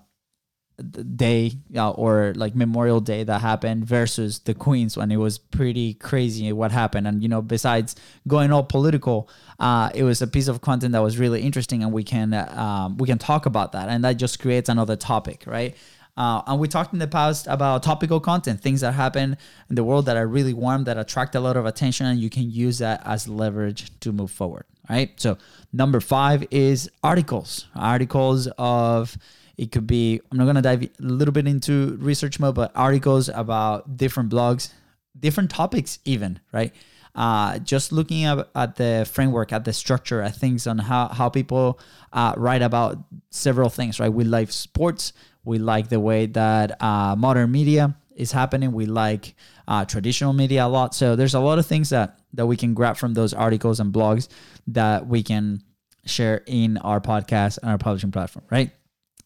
day 0.83 1.53
or 1.75 2.33
like 2.37 2.55
Memorial 2.55 3.01
Day 3.01 3.25
that 3.25 3.41
happened 3.41 3.85
versus 3.85 4.41
the 4.41 4.55
Queens 4.55 4.97
when 4.97 5.11
it 5.11 5.17
was 5.17 5.39
pretty 5.39 5.95
crazy 5.95 6.53
what 6.53 6.73
happened. 6.73 7.07
And 7.07 7.23
you 7.23 7.29
know, 7.29 7.43
besides 7.43 7.97
going 8.27 8.53
all 8.53 8.65
political, 8.65 9.29
uh, 9.59 9.91
it 9.95 10.03
was 10.03 10.21
a 10.23 10.27
piece 10.27 10.49
of 10.49 10.61
content 10.61 10.93
that 10.93 11.03
was 11.03 11.19
really 11.19 11.43
interesting, 11.43 11.83
and 11.83 11.93
we 11.93 12.05
can 12.05 12.35
um, 12.35 12.97
we 12.99 13.07
can 13.07 13.19
talk 13.19 13.47
about 13.47 13.73
that, 13.73 13.89
and 13.89 14.05
that 14.05 14.15
just 14.15 14.41
creates 14.41 14.69
another 14.69 14.97
topic, 14.97 15.45
right? 15.47 15.77
Uh, 16.17 16.43
and 16.47 16.61
we 16.61 16.69
talked 16.69 16.93
in 16.93 16.99
the 16.99 17.07
past 17.07 17.47
about 17.47 17.83
topical 17.83 18.21
content, 18.21 18.61
things 18.61 18.83
that 18.83 18.93
happen 18.93 19.37
in 19.71 19.77
the 19.77 19.85
world 19.85 20.05
that 20.07 20.17
are 20.17 20.27
really 20.27 20.53
warm, 20.53 20.85
that 20.85 20.99
attract 20.99 21.35
a 21.35 21.41
lot 21.41 21.57
of 21.57 21.65
attention, 21.65 22.07
and 22.07 22.21
you 22.21 22.29
can 22.29 22.51
use 22.51 22.79
that 22.79 23.01
as 23.07 23.27
leverage 23.29 23.99
to 24.01 24.13
move 24.13 24.31
forward. 24.31 24.65
Right. 24.91 25.19
So 25.19 25.39
number 25.73 26.01
five 26.01 26.45
is 26.51 26.91
articles, 27.03 27.69
articles 27.75 28.49
of 28.59 29.17
it 29.57 29.73
could 29.73 29.87
be, 29.87 30.21
I'm 30.31 30.39
not 30.39 30.45
going 30.45 30.57
to 30.57 30.63
dive 30.63 30.83
a 30.83 30.91
little 30.99 31.33
bit 31.33 31.47
into 31.47 31.97
research 32.01 32.41
mode, 32.41 32.55
but 32.55 32.73
articles 32.75 33.29
about 33.29 33.97
different 33.97 34.31
blogs, 34.31 34.73
different 35.19 35.51
topics, 35.51 35.99
even, 36.05 36.41
right? 36.53 36.73
Uh, 37.15 37.59
just 37.59 37.93
looking 37.93 38.25
at, 38.25 38.49
at 38.55 38.77
the 38.77 39.09
framework, 39.11 39.53
at 39.53 39.65
the 39.65 39.73
structure, 39.73 40.23
at 40.23 40.35
things 40.35 40.67
on 40.67 40.79
how, 40.79 41.09
how 41.09 41.29
people 41.29 41.79
uh, 42.13 42.35
write 42.37 42.63
about 42.63 42.99
several 43.31 43.69
things, 43.69 44.01
right? 44.01 44.13
We 44.13 44.25
like 44.25 44.51
sports. 44.51 45.13
We 45.45 45.59
like 45.59 45.89
the 45.89 46.01
way 46.01 46.27
that 46.27 46.83
uh, 46.83 47.15
modern 47.17 47.53
media 47.53 47.97
is 48.17 48.33
happening. 48.33 48.73
We 48.73 48.87
like 48.87 49.35
uh, 49.69 49.85
traditional 49.85 50.33
media 50.33 50.65
a 50.65 50.69
lot. 50.69 50.95
So 50.95 51.17
there's 51.17 51.35
a 51.35 51.41
lot 51.41 51.59
of 51.59 51.67
things 51.67 51.91
that 51.91 52.19
that 52.35 52.47
we 52.47 52.57
can 52.57 52.73
grab 52.73 52.97
from 52.97 53.15
those 53.15 53.35
articles 53.35 53.79
and 53.79 53.93
blogs 53.93 54.29
that 54.69 55.07
we 55.07 55.23
can 55.23 55.63
share 56.07 56.43
in 56.47 56.79
our 56.79 57.01
podcast 57.01 57.59
and 57.59 57.71
our 57.71 57.79
publishing 57.79 58.11
platform, 58.11 58.45
right? 58.51 58.71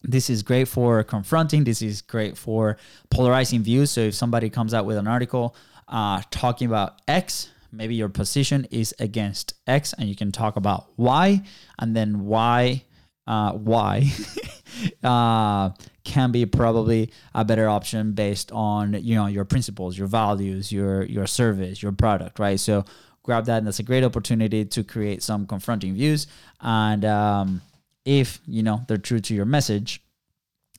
This 0.08 0.30
is 0.30 0.42
great 0.42 0.68
for 0.68 1.02
confronting. 1.02 1.64
This 1.64 1.82
is 1.82 2.00
great 2.00 2.38
for 2.38 2.76
polarizing 3.10 3.62
views. 3.62 3.90
So 3.90 4.02
if 4.02 4.14
somebody 4.14 4.48
comes 4.50 4.72
out 4.72 4.86
with 4.86 4.96
an 4.96 5.08
article 5.08 5.56
uh, 5.88 6.22
talking 6.30 6.68
about 6.68 7.00
X, 7.08 7.50
maybe 7.72 7.96
your 7.96 8.08
position 8.08 8.66
is 8.70 8.94
against 9.00 9.54
X, 9.66 9.92
and 9.92 10.08
you 10.08 10.14
can 10.14 10.30
talk 10.30 10.56
about 10.56 10.86
Y, 10.96 11.42
and 11.78 11.96
then 11.96 12.26
why, 12.26 12.84
uh, 13.26 13.52
why 13.52 14.08
uh, 15.04 15.70
can 16.04 16.30
be 16.30 16.46
probably 16.46 17.12
a 17.34 17.44
better 17.44 17.68
option 17.68 18.12
based 18.12 18.52
on 18.52 18.94
you 18.94 19.16
know 19.16 19.26
your 19.26 19.44
principles, 19.44 19.98
your 19.98 20.06
values, 20.06 20.70
your 20.70 21.02
your 21.04 21.26
service, 21.26 21.82
your 21.82 21.92
product, 21.92 22.38
right? 22.38 22.60
So 22.60 22.84
grab 23.24 23.46
that, 23.46 23.58
and 23.58 23.66
that's 23.66 23.80
a 23.80 23.82
great 23.82 24.04
opportunity 24.04 24.64
to 24.64 24.84
create 24.84 25.22
some 25.22 25.46
confronting 25.46 25.94
views. 25.94 26.28
And 26.60 27.04
um, 27.04 27.62
if 28.06 28.40
you 28.46 28.62
know 28.62 28.80
they're 28.88 28.96
true 28.96 29.20
to 29.20 29.34
your 29.34 29.44
message, 29.44 30.00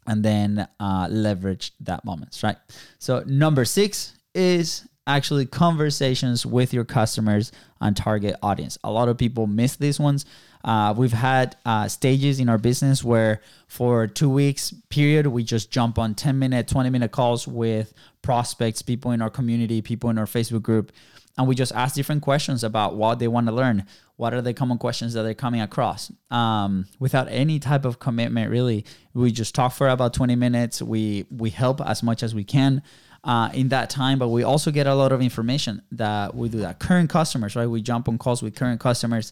and 0.07 0.23
then 0.23 0.67
uh, 0.79 1.07
leverage 1.11 1.73
that 1.81 2.03
moments, 2.03 2.41
right? 2.41 2.57
So 2.97 3.23
number 3.27 3.65
six 3.65 4.13
is 4.33 4.87
actually 5.05 5.45
conversations 5.45 6.45
with 6.45 6.73
your 6.73 6.83
customers 6.83 7.51
and 7.79 7.95
target 7.95 8.35
audience. 8.41 8.77
A 8.83 8.91
lot 8.91 9.07
of 9.07 9.17
people 9.17 9.47
miss 9.47 9.75
these 9.75 9.99
ones. 9.99 10.25
Uh, 10.63 10.93
we've 10.97 11.13
had 11.13 11.55
uh, 11.65 11.87
stages 11.87 12.39
in 12.39 12.49
our 12.49 12.57
business 12.57 13.03
where 13.03 13.41
for 13.67 14.07
two 14.07 14.29
weeks 14.29 14.73
period 14.89 15.27
we 15.27 15.43
just 15.43 15.71
jump 15.71 15.97
on 15.97 16.15
10 16.15 16.37
minute 16.39 16.67
20 16.67 16.89
minute 16.89 17.11
calls 17.11 17.47
with 17.47 17.93
prospects 18.21 18.81
people 18.81 19.11
in 19.11 19.21
our 19.21 19.29
community 19.29 19.81
people 19.81 20.09
in 20.09 20.17
our 20.17 20.25
facebook 20.25 20.63
group 20.63 20.91
and 21.37 21.47
we 21.47 21.53
just 21.53 21.71
ask 21.73 21.95
different 21.95 22.21
questions 22.21 22.63
about 22.63 22.95
what 22.95 23.19
they 23.19 23.27
want 23.27 23.45
to 23.47 23.53
learn 23.53 23.85
what 24.17 24.33
are 24.33 24.41
the 24.41 24.53
common 24.53 24.79
questions 24.79 25.13
that 25.13 25.21
they're 25.21 25.35
coming 25.35 25.61
across? 25.61 26.11
Um, 26.31 26.87
without 26.99 27.27
any 27.29 27.59
type 27.59 27.85
of 27.85 27.99
commitment 27.99 28.51
really. 28.51 28.83
We 29.13 29.31
just 29.31 29.55
talk 29.55 29.73
for 29.73 29.87
about 29.87 30.13
20 30.13 30.35
minutes. 30.35 30.81
We 30.81 31.25
we 31.29 31.51
help 31.51 31.79
as 31.81 32.03
much 32.03 32.23
as 32.23 32.35
we 32.35 32.43
can 32.43 32.81
uh, 33.23 33.49
in 33.53 33.69
that 33.69 33.89
time 33.89 34.19
but 34.19 34.29
we 34.29 34.43
also 34.43 34.71
get 34.71 34.87
a 34.87 34.95
lot 34.95 35.11
of 35.11 35.21
information 35.21 35.83
that 35.91 36.35
we 36.35 36.49
do 36.49 36.59
that. 36.59 36.79
Current 36.79 37.09
customers 37.09 37.55
right? 37.55 37.67
We 37.67 37.81
jump 37.81 38.09
on 38.09 38.17
calls 38.17 38.41
with 38.41 38.55
current 38.55 38.79
customers 38.79 39.31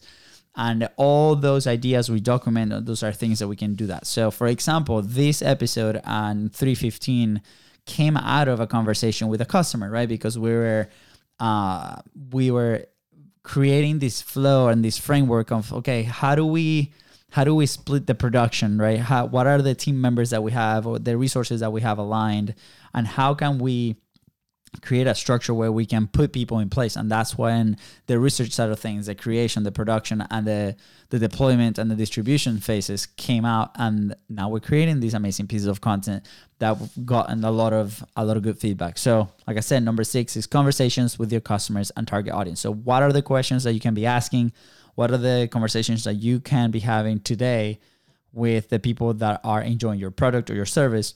and 0.54 0.88
all 0.96 1.36
those 1.36 1.66
ideas 1.66 2.08
we 2.08 2.20
document 2.20 2.86
those 2.86 3.02
are 3.02 3.12
things 3.12 3.40
that 3.40 3.48
we 3.48 3.56
can 3.56 3.74
do 3.74 3.86
that. 3.86 4.06
So 4.06 4.30
for 4.30 4.46
example 4.46 5.02
this 5.02 5.42
episode 5.42 6.00
on 6.04 6.48
315 6.50 7.42
came 7.86 8.16
out 8.16 8.46
of 8.46 8.60
a 8.60 8.66
conversation 8.68 9.26
with 9.26 9.40
a 9.40 9.46
customer 9.46 9.90
right? 9.90 10.08
Because 10.08 10.38
we 10.38 10.50
were 10.50 10.88
uh, 11.40 11.96
we 12.30 12.50
were 12.50 12.86
creating 13.46 14.00
this 14.00 14.20
flow 14.20 14.66
and 14.66 14.84
this 14.84 14.98
framework 14.98 15.52
of 15.52 15.72
okay 15.72 16.02
how 16.02 16.34
do 16.34 16.44
we 16.44 16.90
how 17.30 17.44
do 17.44 17.54
we 17.54 17.66
split 17.66 18.06
the 18.06 18.14
production 18.14 18.78
right? 18.78 18.98
How 18.98 19.26
what 19.26 19.46
are 19.46 19.60
the 19.60 19.74
team 19.74 20.00
members 20.00 20.30
that 20.30 20.42
we 20.42 20.52
have 20.52 20.86
or 20.86 20.98
the 20.98 21.16
resources 21.16 21.60
that 21.60 21.72
we 21.72 21.80
have 21.82 21.98
aligned? 21.98 22.54
And 22.94 23.06
how 23.06 23.34
can 23.34 23.58
we 23.58 23.96
create 24.82 25.06
a 25.06 25.14
structure 25.14 25.54
where 25.54 25.72
we 25.72 25.86
can 25.86 26.06
put 26.06 26.32
people 26.32 26.58
in 26.58 26.68
place. 26.68 26.96
And 26.96 27.10
that's 27.10 27.36
when 27.36 27.76
the 28.06 28.18
research 28.18 28.52
side 28.52 28.70
of 28.70 28.78
things 28.78 29.06
the 29.06 29.14
creation 29.14 29.62
the 29.62 29.72
production 29.72 30.24
and 30.30 30.46
the 30.46 30.76
the 31.10 31.18
deployment 31.18 31.78
and 31.78 31.90
the 31.90 31.94
distribution 31.94 32.58
phases 32.58 33.06
came 33.06 33.44
out. 33.44 33.70
And 33.76 34.14
now 34.28 34.48
we're 34.48 34.60
creating 34.60 35.00
these 35.00 35.14
amazing 35.14 35.46
pieces 35.46 35.66
of 35.66 35.80
content 35.80 36.26
that 36.58 36.76
have 36.76 37.06
gotten 37.06 37.44
a 37.44 37.50
lot 37.50 37.72
of 37.72 38.04
a 38.16 38.24
lot 38.24 38.36
of 38.36 38.42
good 38.42 38.58
feedback. 38.58 38.98
So 38.98 39.28
like 39.46 39.56
i 39.56 39.60
said 39.60 39.82
number 39.82 40.04
six 40.04 40.36
is 40.36 40.46
conversations 40.46 41.18
with 41.18 41.30
your 41.32 41.40
customers 41.40 41.90
and 41.96 42.06
target 42.06 42.34
audience. 42.34 42.60
So 42.60 42.72
what 42.72 43.02
are 43.02 43.12
the 43.12 43.22
questions 43.22 43.64
that 43.64 43.72
you 43.72 43.80
can 43.80 43.94
be 43.94 44.06
asking? 44.06 44.52
What 44.94 45.10
are 45.10 45.18
the 45.18 45.48
conversations 45.50 46.04
that 46.04 46.14
you 46.14 46.40
can 46.40 46.70
be 46.70 46.80
having 46.80 47.20
today 47.20 47.78
with 48.32 48.68
the 48.68 48.78
people 48.78 49.14
that 49.14 49.40
are 49.44 49.62
enjoying 49.62 49.98
your 49.98 50.10
product 50.10 50.50
or 50.50 50.54
your 50.54 50.66
service 50.66 51.14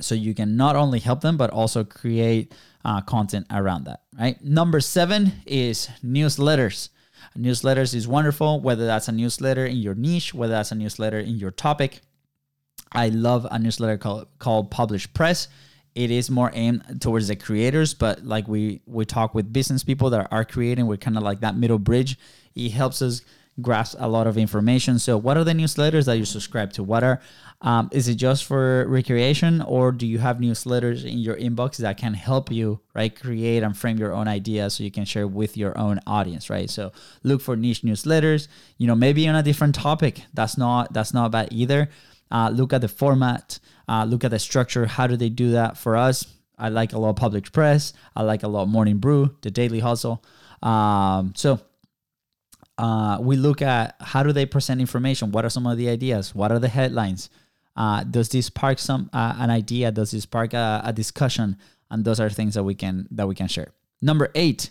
so 0.00 0.14
you 0.14 0.34
can 0.34 0.56
not 0.56 0.76
only 0.76 0.98
help 0.98 1.20
them 1.20 1.36
but 1.36 1.50
also 1.50 1.84
create 1.84 2.54
uh, 2.84 3.00
content 3.00 3.46
around 3.50 3.84
that 3.84 4.02
right? 4.18 4.42
Number 4.42 4.80
seven 4.80 5.32
is 5.46 5.88
newsletters. 6.04 6.88
Newsletters 7.36 7.94
is 7.94 8.08
wonderful 8.08 8.60
whether 8.60 8.86
that's 8.86 9.08
a 9.08 9.12
newsletter 9.12 9.66
in 9.66 9.76
your 9.76 9.94
niche 9.94 10.34
whether 10.34 10.52
that's 10.52 10.72
a 10.72 10.74
newsletter 10.74 11.18
in 11.18 11.36
your 11.36 11.50
topic. 11.50 12.00
I 12.92 13.08
love 13.08 13.46
a 13.50 13.58
newsletter 13.58 13.98
called, 13.98 14.26
called 14.38 14.70
Publish 14.70 15.12
Press. 15.12 15.46
It 15.94 16.10
is 16.10 16.30
more 16.30 16.50
aimed 16.54 17.00
towards 17.00 17.28
the 17.28 17.36
creators 17.36 17.94
but 17.94 18.24
like 18.24 18.48
we 18.48 18.80
we 18.86 19.04
talk 19.04 19.34
with 19.34 19.52
business 19.52 19.84
people 19.84 20.10
that 20.10 20.28
are 20.30 20.44
creating 20.44 20.86
we're 20.86 20.96
kind 20.96 21.16
of 21.16 21.22
like 21.22 21.40
that 21.40 21.56
middle 21.56 21.78
bridge. 21.78 22.18
It 22.54 22.70
helps 22.70 23.02
us 23.02 23.22
grasp 23.60 23.96
a 23.98 24.08
lot 24.08 24.26
of 24.26 24.36
information 24.36 24.98
so 24.98 25.16
what 25.16 25.36
are 25.36 25.44
the 25.44 25.52
newsletters 25.52 26.06
that 26.06 26.16
you 26.16 26.24
subscribe 26.24 26.72
to 26.72 26.82
what 26.82 27.02
are 27.02 27.20
um, 27.62 27.90
is 27.92 28.08
it 28.08 28.14
just 28.14 28.46
for 28.46 28.86
recreation, 28.88 29.60
or 29.60 29.92
do 29.92 30.06
you 30.06 30.18
have 30.18 30.38
newsletters 30.38 31.04
in 31.04 31.18
your 31.18 31.36
inbox 31.36 31.76
that 31.76 31.98
can 31.98 32.14
help 32.14 32.50
you, 32.50 32.80
right, 32.94 33.14
create 33.14 33.62
and 33.62 33.76
frame 33.76 33.98
your 33.98 34.14
own 34.14 34.28
ideas 34.28 34.74
so 34.74 34.82
you 34.82 34.90
can 34.90 35.04
share 35.04 35.28
with 35.28 35.58
your 35.58 35.76
own 35.76 36.00
audience, 36.06 36.48
right? 36.48 36.70
So 36.70 36.92
look 37.22 37.42
for 37.42 37.56
niche 37.56 37.82
newsletters. 37.82 38.48
You 38.78 38.86
know, 38.86 38.94
maybe 38.94 39.28
on 39.28 39.34
a 39.34 39.42
different 39.42 39.74
topic. 39.74 40.22
That's 40.32 40.56
not 40.56 40.94
that's 40.94 41.12
not 41.12 41.32
bad 41.32 41.48
either. 41.52 41.90
Uh, 42.30 42.48
look 42.50 42.72
at 42.72 42.80
the 42.80 42.88
format. 42.88 43.58
Uh, 43.86 44.04
look 44.04 44.24
at 44.24 44.30
the 44.30 44.38
structure. 44.38 44.86
How 44.86 45.06
do 45.06 45.16
they 45.16 45.28
do 45.28 45.50
that 45.50 45.76
for 45.76 45.96
us? 45.96 46.24
I 46.56 46.70
like 46.70 46.94
a 46.94 46.98
lot 46.98 47.10
of 47.10 47.16
Publish 47.16 47.52
Press. 47.52 47.92
I 48.16 48.22
like 48.22 48.42
a 48.42 48.48
lot 48.48 48.66
morning 48.68 48.98
brew, 48.98 49.36
the 49.42 49.50
daily 49.50 49.80
hustle. 49.80 50.24
Um, 50.62 51.34
so 51.36 51.60
uh, 52.82 53.18
we 53.20 53.36
look 53.36 53.60
at 53.62 53.96
how 54.00 54.22
do 54.22 54.32
they 54.32 54.46
present 54.46 54.80
information? 54.80 55.32
What 55.32 55.44
are 55.44 55.50
some 55.50 55.66
of 55.66 55.76
the 55.76 55.88
ideas? 55.88 56.34
What 56.34 56.50
are 56.52 56.58
the 56.58 56.68
headlines? 56.68 57.30
uh, 57.76 58.04
does 58.04 58.28
this 58.28 58.46
spark 58.46 58.78
some 58.78 59.10
uh, 59.12 59.34
an 59.38 59.50
idea? 59.50 59.90
Does 59.90 60.10
this 60.10 60.24
spark 60.24 60.52
a, 60.54 60.82
a, 60.84 60.92
discussion? 60.92 61.56
And 61.90 62.04
those 62.04 62.20
are 62.20 62.30
things 62.30 62.54
that 62.54 62.62
we 62.62 62.74
can 62.74 63.08
that 63.10 63.26
we 63.26 63.34
can 63.34 63.48
share. 63.48 63.72
Number 64.02 64.30
eight 64.34 64.70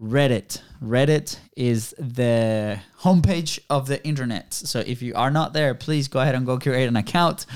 reddit. 0.00 0.60
Reddit 0.82 1.38
is 1.56 1.94
the 1.98 2.80
homepage 3.00 3.58
of 3.68 3.86
the 3.86 4.04
internet. 4.06 4.52
So 4.52 4.80
if 4.80 5.02
you 5.02 5.14
are 5.14 5.30
not 5.30 5.52
there 5.52 5.74
please 5.74 6.08
go 6.08 6.20
ahead 6.20 6.34
and 6.34 6.46
go 6.46 6.58
create 6.58 6.86
an 6.86 6.96
account. 6.96 7.46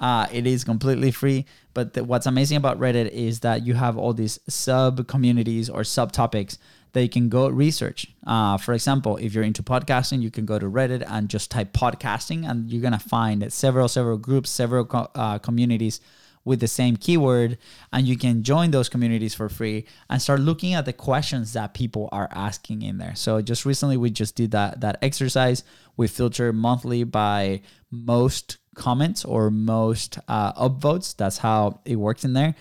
Uh, 0.00 0.26
it 0.32 0.46
is 0.46 0.64
completely 0.64 1.10
free. 1.10 1.46
But 1.72 1.94
the, 1.94 2.04
what's 2.04 2.26
amazing 2.26 2.56
about 2.56 2.78
reddit 2.78 3.08
is 3.10 3.40
that 3.40 3.66
you 3.66 3.74
have 3.74 3.96
all 3.96 4.12
these 4.12 4.38
sub 4.48 5.08
communities 5.08 5.68
or 5.68 5.80
subtopics 5.80 6.58
that 6.94 7.02
you 7.02 7.08
can 7.08 7.28
go 7.28 7.48
research. 7.48 8.06
Uh, 8.26 8.56
for 8.56 8.72
example, 8.72 9.16
if 9.18 9.34
you're 9.34 9.44
into 9.44 9.62
podcasting, 9.62 10.22
you 10.22 10.30
can 10.30 10.46
go 10.46 10.58
to 10.58 10.66
Reddit 10.66 11.04
and 11.06 11.28
just 11.28 11.50
type 11.50 11.72
podcasting, 11.72 12.48
and 12.48 12.70
you're 12.70 12.82
gonna 12.82 12.98
find 12.98 13.52
several, 13.52 13.88
several 13.88 14.16
groups, 14.16 14.48
several 14.48 14.84
co- 14.84 15.10
uh, 15.14 15.38
communities 15.38 16.00
with 16.44 16.60
the 16.60 16.68
same 16.68 16.96
keyword, 16.96 17.58
and 17.92 18.06
you 18.06 18.16
can 18.16 18.42
join 18.42 18.70
those 18.70 18.88
communities 18.88 19.34
for 19.34 19.48
free 19.48 19.86
and 20.10 20.20
start 20.20 20.40
looking 20.40 20.74
at 20.74 20.84
the 20.84 20.92
questions 20.92 21.54
that 21.54 21.74
people 21.74 22.08
are 22.12 22.28
asking 22.32 22.82
in 22.82 22.98
there. 22.98 23.14
So 23.16 23.40
just 23.40 23.64
recently, 23.64 23.96
we 23.96 24.10
just 24.10 24.36
did 24.36 24.50
that 24.52 24.80
that 24.80 24.98
exercise. 25.02 25.64
We 25.96 26.06
filter 26.06 26.52
monthly 26.52 27.02
by 27.04 27.62
most 27.90 28.58
comments 28.74 29.24
or 29.24 29.50
most 29.50 30.18
uh, 30.28 30.52
upvotes. 30.52 31.16
That's 31.16 31.38
how 31.38 31.80
it 31.84 31.96
works 31.96 32.24
in 32.24 32.34
there 32.34 32.54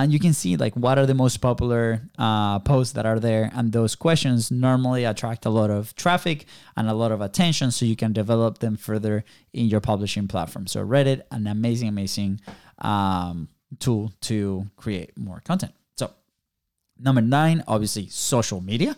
and 0.00 0.12
you 0.12 0.18
can 0.18 0.32
see 0.32 0.56
like 0.56 0.74
what 0.74 0.98
are 0.98 1.04
the 1.04 1.14
most 1.14 1.38
popular 1.38 2.00
uh, 2.18 2.58
posts 2.60 2.94
that 2.94 3.04
are 3.04 3.20
there. 3.20 3.50
And 3.54 3.70
those 3.70 3.94
questions 3.94 4.50
normally 4.50 5.04
attract 5.04 5.44
a 5.44 5.50
lot 5.50 5.70
of 5.70 5.94
traffic 5.94 6.46
and 6.74 6.88
a 6.88 6.94
lot 6.94 7.12
of 7.12 7.20
attention 7.20 7.70
so 7.70 7.84
you 7.84 7.96
can 7.96 8.14
develop 8.14 8.58
them 8.58 8.76
further 8.76 9.24
in 9.52 9.66
your 9.66 9.80
publishing 9.80 10.26
platform. 10.26 10.66
So 10.66 10.84
reddit 10.86 11.22
an 11.30 11.46
amazing 11.46 11.88
amazing 11.88 12.40
um, 12.78 13.48
tool 13.78 14.12
to 14.22 14.70
create 14.76 15.16
more 15.18 15.40
content. 15.40 15.74
So 15.96 16.10
number 16.98 17.20
nine 17.20 17.62
obviously 17.68 18.08
social 18.08 18.62
media 18.62 18.96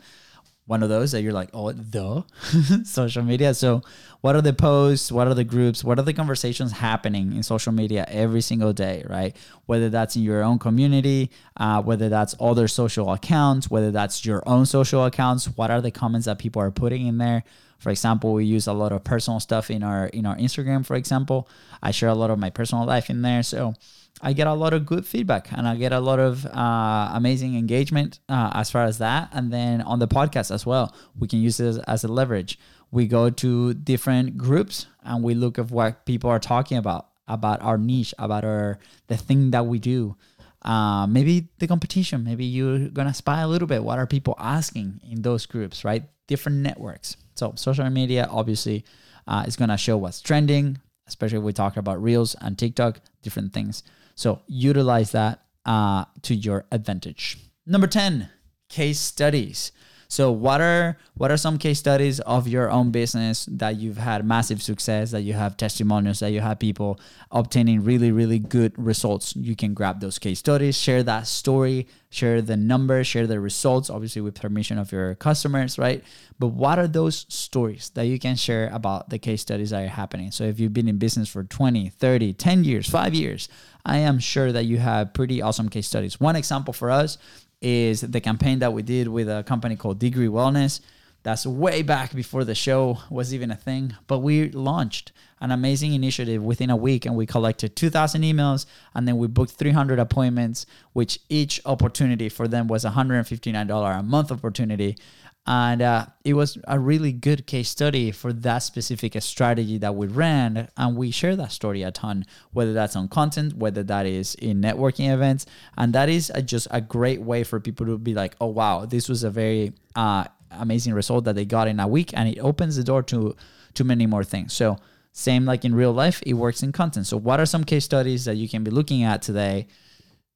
one 0.66 0.83
of 0.83 0.88
those 0.88 1.12
that 1.12 1.23
you're 1.23 1.33
like, 1.33 1.50
oh, 1.52 1.73
the 1.73 2.25
social 2.85 3.23
media. 3.23 3.52
So, 3.52 3.83
what 4.21 4.37
are 4.37 4.40
the 4.40 4.52
posts? 4.52 5.11
What 5.11 5.26
are 5.26 5.35
the 5.35 5.45
groups? 5.45 5.83
What 5.83 5.99
are 5.99 6.02
the 6.02 6.12
conversations 6.12 6.73
happening 6.73 7.33
in 7.33 7.42
social 7.42 7.73
media 7.73 8.04
every 8.09 8.40
single 8.40 8.73
day, 8.73 9.04
right? 9.09 9.37
Whether 9.66 9.90
that's 9.90 10.14
in 10.14 10.23
your 10.23 10.42
own 10.45 10.61
community, 10.61 11.31
uh, 11.57 11.83
whether 11.83 12.09
that's 12.09 12.37
other 12.38 12.69
social 12.69 13.12
accounts, 13.12 13.71
whether 13.71 13.90
that's 13.90 14.25
your 14.25 14.42
own 14.47 14.64
social 14.66 15.04
accounts. 15.04 15.47
What 15.47 15.73
are 15.73 15.81
the 15.81 15.90
comments 15.90 16.26
that 16.26 16.38
people 16.38 16.62
are 16.62 16.71
putting 16.71 17.07
in 17.07 17.19
there? 17.19 17.42
For 17.78 17.90
example, 17.90 18.33
we 18.33 18.45
use 18.45 18.69
a 18.69 18.73
lot 18.73 18.92
of 18.92 19.02
personal 19.02 19.40
stuff 19.40 19.69
in 19.69 19.83
our 19.83 20.07
in 20.07 20.25
our 20.25 20.37
Instagram. 20.37 20.87
For 20.87 20.95
example, 20.95 21.49
I 21.83 21.90
share 21.90 22.11
a 22.11 22.14
lot 22.14 22.31
of 22.31 22.38
my 22.38 22.50
personal 22.50 22.87
life 22.87 23.11
in 23.11 23.23
there. 23.23 23.42
So 23.42 23.75
I 24.21 24.33
get 24.35 24.47
a 24.47 24.54
lot 24.54 24.73
of 24.73 24.87
good 24.87 25.04
feedback 25.07 25.50
and 25.52 25.66
I 25.66 25.75
get 25.76 25.92
a 25.92 25.99
lot 26.00 26.21
of 26.21 26.47
uh, 26.47 27.11
amazing 27.14 27.57
engagement 27.57 28.21
uh, 28.28 28.50
as 28.54 28.71
far 28.71 28.85
as 28.85 28.99
that. 28.99 29.31
And 29.33 29.52
then 29.52 29.81
on 29.83 29.99
the 29.99 30.07
podcast 30.07 30.52
as 30.54 30.64
well, 30.64 30.95
we 31.19 31.26
can 31.26 31.40
use 31.40 31.57
this 31.57 31.78
as 31.88 32.04
a 32.04 32.09
leverage. 32.09 32.59
We 32.92 33.07
go 33.07 33.31
to 33.31 33.75
different 33.75 34.37
groups 34.37 34.87
and 35.02 35.25
we 35.25 35.35
look 35.35 35.59
at 35.59 35.71
what 35.71 36.07
people 36.07 36.31
are 36.31 36.38
talking 36.38 36.76
about, 36.78 37.09
about 37.26 37.62
our 37.62 37.78
niche, 37.78 38.14
about 38.19 38.45
our 38.45 38.78
the 39.09 39.16
thing 39.16 39.50
that 39.50 39.66
we 39.66 39.78
do. 39.78 40.16
uh, 40.62 41.07
maybe 41.09 41.49
the 41.59 41.66
competition. 41.66 42.23
Maybe 42.23 42.45
you're 42.45 42.88
gonna 42.88 43.14
spy 43.14 43.40
a 43.40 43.49
little 43.49 43.66
bit. 43.66 43.83
What 43.83 43.99
are 43.99 44.07
people 44.07 44.37
asking 44.38 45.00
in 45.11 45.23
those 45.23 45.45
groups, 45.47 45.85
right? 45.85 46.04
Different 46.28 46.59
networks. 46.59 47.16
So 47.35 47.54
social 47.57 47.88
media 47.90 48.28
obviously 48.31 48.85
uh, 49.26 49.45
is 49.47 49.57
gonna 49.57 49.76
show 49.76 49.97
what's 49.97 50.21
trending, 50.21 50.78
especially 51.09 51.38
if 51.38 51.45
we 51.45 51.52
talk 51.52 51.76
about 51.76 52.00
Reels 52.00 52.37
and 52.40 52.57
TikTok, 52.57 53.00
different 53.23 53.52
things. 53.52 53.83
So 54.14 54.42
utilize 54.47 55.12
that 55.12 55.42
uh, 55.64 56.04
to 56.23 56.35
your 56.35 56.66
advantage. 56.71 57.38
Number 57.66 57.87
10, 57.87 58.28
case 58.69 58.99
studies. 58.99 59.73
So 60.12 60.31
what 60.31 60.61
are 60.61 60.99
what 61.14 61.31
are 61.31 61.38
some 61.38 61.57
case 61.57 61.78
studies 61.78 62.21
of 62.21 62.47
your 62.47 62.71
own 62.71 62.90
business 62.90 63.47
that 63.50 63.76
you've 63.76 63.97
had 63.97 64.26
massive 64.26 64.62
success, 64.62 65.11
that 65.12 65.23
you 65.23 65.33
have 65.33 65.57
testimonials, 65.57 66.19
that 66.19 66.33
you 66.33 66.42
have 66.42 66.59
people 66.59 67.00
obtaining 67.31 67.83
really 67.83 68.12
really 68.12 68.38
good 68.38 68.75
results? 68.76 69.35
You 69.35 69.57
can 69.57 69.73
grab 69.73 70.00
those 70.00 70.19
case 70.19 70.38
studies, 70.38 70.76
share 70.76 71.02
that 71.04 71.26
story, 71.26 71.88
share 72.11 72.42
the 72.42 72.59
numbers, 72.59 73.07
share 73.07 73.26
the 73.26 73.40
results, 73.40 73.88
obviously 73.88 74.21
with 74.21 74.38
permission 74.38 74.76
of 74.76 74.92
your 74.92 75.14
customers, 75.14 75.78
right? 75.78 76.04
But 76.38 76.49
what 76.49 76.78
are 76.78 76.88
those 76.88 77.25
stories 77.31 77.90
that 77.95 78.04
you 78.04 78.19
can 78.19 78.37
share 78.37 78.69
about 78.71 79.09
the 79.09 79.19
case 79.19 79.40
studies 79.40 79.71
that 79.71 79.83
are 79.83 79.88
happening? 79.88 80.31
So 80.31 80.45
if 80.45 80.61
you've 80.61 80.75
been 80.75 80.88
in 80.88 80.99
business 80.99 81.31
for 81.31 81.42
20, 81.42 81.88
30, 81.88 82.35
10 82.35 82.64
years, 82.64 82.87
5 82.87 83.14
years, 83.14 83.49
I 83.87 83.99
am 83.99 84.19
sure 84.19 84.52
that 84.52 84.64
you 84.64 84.76
have 84.76 85.14
pretty 85.14 85.40
awesome 85.40 85.71
case 85.71 85.87
studies. 85.87 86.21
One 86.21 86.37
example 86.37 86.75
for 86.75 86.90
us 86.90 87.16
is 87.62 88.02
the 88.02 88.21
campaign 88.21 88.59
that 88.59 88.73
we 88.73 88.83
did 88.83 89.09
with 89.09 89.28
a 89.28 89.42
company 89.45 89.76
called 89.76 89.99
Degree 89.99 90.26
Wellness. 90.26 90.81
That's 91.23 91.47
way 91.47 91.83
back 91.83 92.12
before 92.14 92.42
the 92.42 92.54
show 92.54 92.99
was 93.09 93.33
even 93.33 93.52
a 93.52 93.57
thing. 93.57 93.95
But 94.09 94.19
we 94.19 94.50
launched 94.50 95.12
an 95.40 95.52
amazing 95.52 95.95
initiative 95.95 96.42
within 96.42 96.69
a 96.69 96.76
week 96.76 97.07
and 97.07 97.16
we 97.16 97.26
collected 97.26 97.76
2,000 97.76 98.23
emails 98.23 98.66
and 98.95 99.07
then 99.07 99.19
we 99.19 99.28
booked 99.28 99.52
300 99.52 100.00
appointments, 100.00 100.66
which 100.92 101.21
each 101.28 101.61
opportunity 101.64 102.28
for 102.28 102.49
them 102.49 102.66
was 102.66 102.85
$159 102.85 103.99
a 103.99 104.02
month 104.02 104.33
opportunity. 104.33 104.97
And 105.46 105.82
uh, 105.82 106.06
it 106.25 106.34
was 106.34 106.56
a 106.68 106.78
really 106.78 107.11
good 107.12 107.46
case 107.46 107.68
study 107.68 108.12
for 108.12 108.32
that 108.32 108.58
specific 108.58 109.20
strategy 109.20 109.76
that 109.78 109.94
we 109.96 110.06
ran. 110.06 110.68
And 110.76 110.96
we 110.96 111.11
share 111.11 111.34
that 111.34 111.50
story 111.50 111.82
a 111.82 111.90
ton, 111.90 112.26
whether 112.52 112.72
that's 112.72 112.94
on 112.94 113.08
content, 113.08 113.54
whether 113.54 113.82
that 113.82 114.06
is 114.06 114.37
in 114.37 114.62
networking 114.62 115.12
events. 115.12 115.46
And 115.76 115.92
that 115.94 116.08
is 116.08 116.30
a, 116.34 116.42
just 116.42 116.68
a 116.70 116.80
great 116.80 117.20
way 117.20 117.42
for 117.42 117.58
people 117.58 117.87
to 117.87 117.99
be 117.99 118.14
like, 118.14 118.37
oh, 118.40 118.46
wow, 118.46 118.87
this 118.87 119.08
was 119.08 119.25
a 119.25 119.30
very 119.30 119.72
uh, 119.96 120.25
amazing 120.52 120.94
result 120.94 121.25
that 121.25 121.34
they 121.34 121.44
got 121.44 121.66
in 121.66 121.80
a 121.80 121.88
week. 121.88 122.12
And 122.14 122.28
it 122.28 122.38
opens 122.38 122.76
the 122.76 122.84
door 122.84 123.02
to, 123.04 123.34
to 123.75 123.84
many 123.84 124.06
more 124.06 124.25
things. 124.25 124.52
So, 124.52 124.78
same 125.14 125.44
like 125.44 125.66
in 125.66 125.75
real 125.75 125.92
life, 125.92 126.22
it 126.25 126.34
works 126.34 126.62
in 126.62 126.72
content. 126.72 127.06
So, 127.06 127.18
what 127.18 127.38
are 127.38 127.44
some 127.44 127.64
case 127.64 127.84
studies 127.84 128.25
that 128.25 128.37
you 128.37 128.49
can 128.49 128.64
be 128.64 128.70
looking 128.70 129.02
at 129.02 129.20
today 129.20 129.66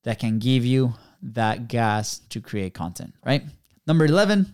that 0.03 0.19
can 0.19 0.39
give 0.39 0.67
you 0.67 0.95
that 1.23 1.69
gas 1.69 2.19
to 2.29 2.41
create 2.43 2.75
content, 2.75 3.15
right? 3.25 3.43
Number 3.87 4.05
11, 4.05 4.53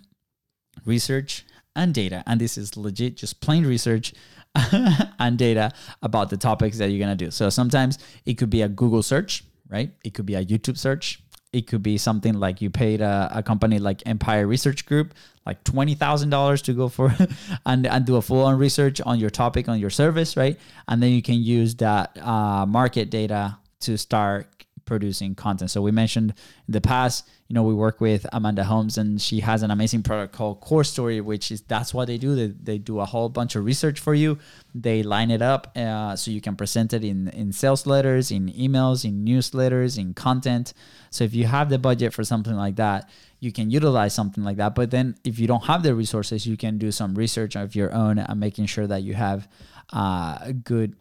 research 0.85 1.45
and 1.75 1.95
data. 1.95 2.23
And 2.27 2.41
this 2.41 2.59
is 2.59 2.77
legit, 2.77 3.17
just 3.17 3.41
plain 3.41 3.67
research 3.67 4.13
and 5.19 5.39
data 5.39 5.73
about 6.03 6.31
the 6.31 6.37
topics 6.37 6.79
that 6.79 6.91
you're 6.91 7.05
going 7.05 7.17
to 7.17 7.25
do. 7.25 7.31
So 7.31 7.51
sometimes 7.51 7.99
it 8.27 8.35
could 8.35 8.51
be 8.51 8.63
a 8.63 8.69
Google 8.69 9.03
search, 9.03 9.45
right? 9.69 9.91
It 10.05 10.15
could 10.15 10.27
be 10.27 10.35
a 10.35 10.45
YouTube 10.45 10.79
search. 10.79 11.23
It 11.53 11.67
could 11.67 11.83
be 11.83 11.99
something 11.99 12.35
like 12.35 12.63
you 12.63 12.71
paid 12.71 13.03
a, 13.03 13.31
a 13.35 13.43
company 13.43 13.79
like 13.79 14.03
Empire 14.07 14.47
Research 14.47 14.87
Group 14.87 15.15
like 15.47 15.63
twenty 15.65 15.95
thousand 15.95 16.31
dollars 16.31 16.63
to 16.63 16.73
go 16.73 16.89
for 16.89 17.15
and 17.67 17.87
and 17.87 18.05
do 18.05 18.17
a 18.17 18.23
full 18.23 18.45
on 18.45 18.59
research 18.59 19.01
on 19.01 19.19
your 19.19 19.31
topic 19.31 19.69
on 19.69 19.79
your 19.79 19.91
service, 19.91 20.37
right? 20.37 20.59
And 20.89 21.03
then 21.03 21.11
you 21.11 21.23
can 21.23 21.43
use 21.43 21.75
that 21.77 22.17
uh, 22.21 22.67
market 22.67 23.11
data 23.11 23.59
to 23.81 23.99
start 23.99 24.47
producing 24.85 25.35
content. 25.35 25.71
So 25.71 25.83
we 25.83 25.91
mentioned 25.91 26.35
in 26.67 26.73
the 26.73 26.81
past, 26.81 27.29
you 27.49 27.55
know, 27.55 27.63
we 27.63 27.75
work 27.75 28.01
with 28.01 28.27
Amanda 28.33 28.65
Holmes 28.65 28.99
and 28.99 29.21
she 29.21 29.41
has 29.41 29.63
an 29.63 29.71
amazing 29.71 30.03
product 30.03 30.35
called 30.35 30.61
Core 30.61 30.85
Story, 30.85 31.21
which 31.21 31.51
is 31.51 31.61
that's 31.63 31.93
what 31.93 32.07
they 32.07 32.19
do. 32.19 32.35
They, 32.35 32.47
they 32.49 32.79
do 32.79 33.01
a 33.01 33.05
whole 33.05 33.29
bunch 33.29 33.57
of 33.57 33.65
research 33.65 34.01
for 34.01 34.15
you. 34.15 34.39
They 34.75 35.03
line 35.03 35.31
it 35.31 35.43
up 35.43 35.77
uh, 35.77 36.17
so 36.17 36.31
you 36.31 36.41
can 36.41 36.57
present 36.57 36.93
it 36.93 37.05
in, 37.05 37.29
in 37.29 37.53
sales 37.53 37.87
letters, 37.87 38.31
in 38.31 38.49
emails, 38.49 39.05
in 39.05 39.25
newsletters, 39.25 39.99
in 39.99 40.15
content. 40.15 40.73
So 41.11 41.25
if 41.25 41.35
you 41.35 41.47
have 41.47 41.69
the 41.69 41.79
budget 41.79 42.15
for 42.15 42.25
something 42.25 42.55
like 42.55 42.77
that, 42.77 43.11
you 43.41 43.53
can 43.53 43.71
utilize 43.71 44.15
something 44.15 44.45
like 44.45 44.57
that. 44.57 44.75
But 44.75 44.91
then 44.91 45.17
if 45.25 45.39
you 45.39 45.47
don't 45.47 45.65
have 45.65 45.83
the 45.83 45.95
resources, 45.95 46.47
you 46.47 46.57
can 46.57 46.79
do 46.79 46.91
some 46.93 47.15
research 47.15 47.57
of 47.57 47.75
your 47.75 47.93
own 47.93 48.19
and 48.19 48.41
making 48.41 48.67
sure 48.67 48.87
that 48.87 49.03
you 49.03 49.15
have 49.15 49.49
uh, 49.93 50.53
good 50.65 50.97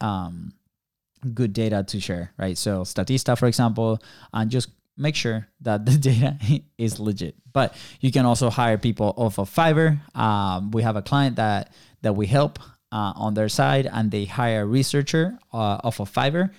um, 0.00 0.52
good 1.32 1.52
data 1.52 1.84
to 1.88 2.00
share, 2.00 2.32
right? 2.38 2.56
So 2.56 2.82
Statista, 2.82 3.38
for 3.38 3.46
example, 3.46 3.98
and 4.32 4.50
just 4.50 4.68
make 4.96 5.16
sure 5.16 5.48
that 5.60 5.84
the 5.86 5.92
data 5.98 6.36
is 6.78 7.00
legit. 7.00 7.36
But 7.52 7.74
you 8.00 8.12
can 8.12 8.26
also 8.26 8.50
hire 8.50 8.78
people 8.78 9.14
off 9.16 9.38
of 9.38 9.52
Fiverr. 9.52 10.00
Um, 10.16 10.70
we 10.70 10.82
have 10.82 10.96
a 10.96 11.02
client 11.02 11.36
that 11.36 11.72
that 12.02 12.14
we 12.14 12.26
help 12.26 12.58
uh, 12.92 13.12
on 13.16 13.34
their 13.34 13.48
side, 13.48 13.88
and 13.90 14.10
they 14.10 14.24
hire 14.24 14.62
a 14.62 14.66
researcher 14.66 15.38
uh, 15.52 15.80
off 15.82 16.00
of 16.00 16.12
Fiverr. 16.12 16.50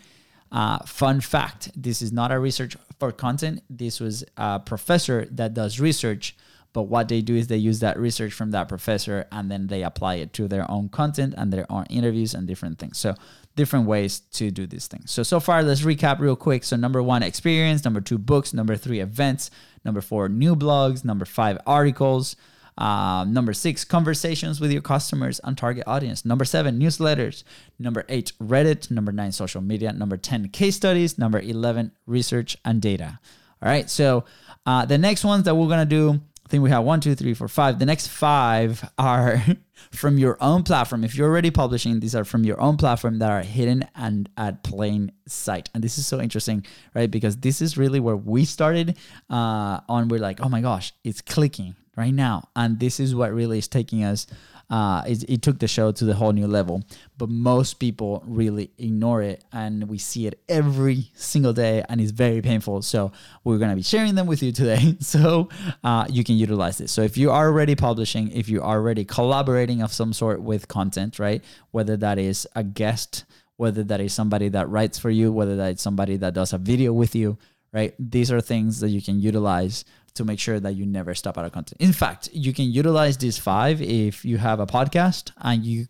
Uh, 0.51 0.79
fun 0.85 1.21
fact: 1.21 1.71
This 1.75 2.01
is 2.01 2.11
not 2.11 2.31
a 2.31 2.39
research 2.39 2.77
for 2.99 3.11
content. 3.11 3.61
This 3.69 3.99
was 3.99 4.23
a 4.37 4.59
professor 4.59 5.27
that 5.31 5.53
does 5.53 5.79
research. 5.79 6.35
But 6.73 6.89
what 6.89 7.07
they 7.07 7.21
do 7.21 7.37
is 7.37 7.47
they 7.47 7.55
use 7.55 7.79
that 7.79 7.97
research 7.97 8.33
from 8.33 8.51
that 8.51 8.67
professor 8.67 9.27
and 9.31 9.49
then 9.49 9.67
they 9.67 9.81
apply 9.81 10.15
it 10.15 10.33
to 10.33 10.49
their 10.49 10.69
own 10.69 10.89
content 10.89 11.33
and 11.37 11.53
their 11.53 11.65
own 11.71 11.85
interviews 11.89 12.33
and 12.33 12.45
different 12.45 12.79
things. 12.79 12.97
So 12.97 13.15
different 13.55 13.87
ways 13.87 14.19
to 14.19 14.51
do 14.51 14.67
these 14.67 14.87
things. 14.87 15.11
So, 15.11 15.23
so 15.23 15.39
far, 15.39 15.63
let's 15.63 15.81
recap 15.81 16.19
real 16.19 16.35
quick. 16.35 16.63
So, 16.63 16.75
number 16.75 17.01
one, 17.01 17.23
experience. 17.23 17.83
Number 17.83 18.01
two, 18.01 18.17
books. 18.17 18.53
Number 18.53 18.75
three, 18.75 18.99
events. 18.99 19.49
Number 19.83 20.01
four, 20.01 20.29
new 20.29 20.55
blogs. 20.55 21.05
Number 21.05 21.25
five, 21.25 21.57
articles. 21.65 22.35
Um, 22.77 23.33
number 23.33 23.53
six, 23.53 23.85
conversations 23.85 24.59
with 24.59 24.71
your 24.71 24.81
customers 24.81 25.39
and 25.43 25.57
target 25.57 25.85
audience. 25.87 26.25
Number 26.25 26.43
seven, 26.43 26.79
newsletters. 26.79 27.43
Number 27.79 28.05
eight, 28.09 28.33
Reddit. 28.41 28.91
Number 28.91 29.11
nine, 29.11 29.31
social 29.31 29.61
media. 29.61 29.93
Number 29.93 30.17
10, 30.17 30.49
case 30.49 30.75
studies. 30.75 31.17
Number 31.17 31.39
11, 31.39 31.91
research 32.05 32.57
and 32.65 32.81
data. 32.81 33.19
All 33.61 33.69
right. 33.69 33.89
So, 33.89 34.25
uh, 34.65 34.85
the 34.85 34.97
next 34.97 35.23
ones 35.23 35.45
that 35.45 35.55
we're 35.55 35.67
going 35.67 35.79
to 35.79 35.85
do 35.85 36.21
I 36.45 36.49
think 36.49 36.61
we 36.61 36.69
have 36.69 36.83
one, 36.83 37.01
two, 37.01 37.15
three, 37.15 37.33
four, 37.33 37.47
five. 37.47 37.79
The 37.79 37.87
next 37.87 38.07
five 38.07 38.87
are 38.99 39.43
from 39.91 40.19
your 40.19 40.37
own 40.39 40.61
platform. 40.61 41.03
If 41.03 41.15
you're 41.15 41.27
already 41.27 41.49
publishing, 41.49 41.99
these 41.99 42.13
are 42.13 42.23
from 42.23 42.43
your 42.43 42.61
own 42.61 42.77
platform 42.77 43.17
that 43.19 43.31
are 43.31 43.41
hidden 43.41 43.87
and 43.95 44.29
at 44.37 44.63
plain 44.63 45.11
sight. 45.27 45.69
And 45.73 45.83
this 45.83 45.97
is 45.97 46.05
so 46.05 46.21
interesting, 46.21 46.63
right? 46.93 47.09
Because 47.09 47.37
this 47.37 47.61
is 47.61 47.79
really 47.79 47.99
where 47.99 48.15
we 48.15 48.45
started 48.45 48.95
uh, 49.29 49.79
on. 49.89 50.07
We're 50.07 50.19
like, 50.19 50.39
oh 50.39 50.49
my 50.49 50.61
gosh, 50.61 50.93
it's 51.03 51.21
clicking 51.21 51.75
right 51.97 52.13
now. 52.13 52.49
And 52.55 52.79
this 52.79 52.99
is 52.99 53.15
what 53.15 53.33
really 53.33 53.57
is 53.57 53.67
taking 53.67 54.03
us 54.03 54.27
uh, 54.69 55.03
it, 55.07 55.23
it, 55.29 55.41
took 55.41 55.59
the 55.59 55.67
show 55.67 55.91
to 55.91 56.05
the 56.05 56.13
whole 56.15 56.31
new 56.31 56.47
level. 56.47 56.83
But 57.17 57.29
most 57.29 57.75
people 57.75 58.23
really 58.25 58.71
ignore 58.77 59.21
it, 59.21 59.43
and 59.51 59.87
we 59.87 59.97
see 59.97 60.27
it 60.27 60.39
every 60.49 61.11
single 61.13 61.53
day, 61.53 61.83
and 61.87 62.01
it's 62.01 62.11
very 62.11 62.41
painful. 62.41 62.81
So 62.81 63.11
we're 63.43 63.57
gonna 63.57 63.75
be 63.75 63.83
sharing 63.83 64.15
them 64.15 64.27
with 64.27 64.41
you 64.41 64.51
today, 64.51 64.97
so 64.99 65.49
uh, 65.83 66.05
you 66.09 66.23
can 66.23 66.35
utilize 66.35 66.77
this. 66.77 66.91
So 66.91 67.01
if 67.01 67.17
you 67.17 67.31
are 67.31 67.47
already 67.47 67.75
publishing, 67.75 68.31
if 68.31 68.49
you 68.49 68.61
are 68.61 68.77
already 68.77 69.05
collaborating 69.05 69.81
of 69.81 69.93
some 69.93 70.13
sort 70.13 70.41
with 70.41 70.67
content, 70.67 71.19
right, 71.19 71.43
whether 71.71 71.95
that 71.97 72.17
is 72.17 72.47
a 72.55 72.63
guest, 72.63 73.25
whether 73.57 73.83
that 73.83 74.01
is 74.01 74.13
somebody 74.13 74.49
that 74.49 74.67
writes 74.69 74.99
for 74.99 75.09
you, 75.09 75.31
whether 75.31 75.55
that 75.55 75.75
is 75.75 75.81
somebody 75.81 76.17
that 76.17 76.33
does 76.33 76.53
a 76.53 76.57
video 76.57 76.91
with 76.91 77.15
you, 77.15 77.37
right, 77.75 77.93
these 77.99 78.31
are 78.31 78.41
things 78.41 78.79
that 78.79 78.89
you 78.89 79.01
can 79.01 79.19
utilize 79.19 79.85
to 80.15 80.23
make 80.23 80.39
sure 80.39 80.59
that 80.59 80.73
you 80.73 80.85
never 80.85 81.13
stop 81.13 81.37
out 81.37 81.45
of 81.45 81.51
content. 81.51 81.81
In 81.81 81.93
fact, 81.93 82.29
you 82.31 82.53
can 82.53 82.65
utilize 82.71 83.17
these 83.17 83.37
five 83.37 83.81
if 83.81 84.23
you 84.23 84.37
have 84.37 84.59
a 84.59 84.65
podcast 84.65 85.31
and 85.37 85.65
you 85.65 85.87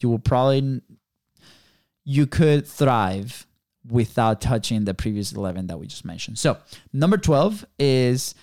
you 0.00 0.08
will 0.08 0.18
probably 0.18 0.80
you 2.04 2.26
could 2.26 2.66
thrive 2.66 3.46
without 3.90 4.40
touching 4.40 4.84
the 4.84 4.94
previous 4.94 5.32
11 5.32 5.66
that 5.66 5.78
we 5.78 5.86
just 5.86 6.04
mentioned. 6.04 6.38
So, 6.38 6.56
number 6.92 7.18
12 7.18 7.66
is 7.78 8.34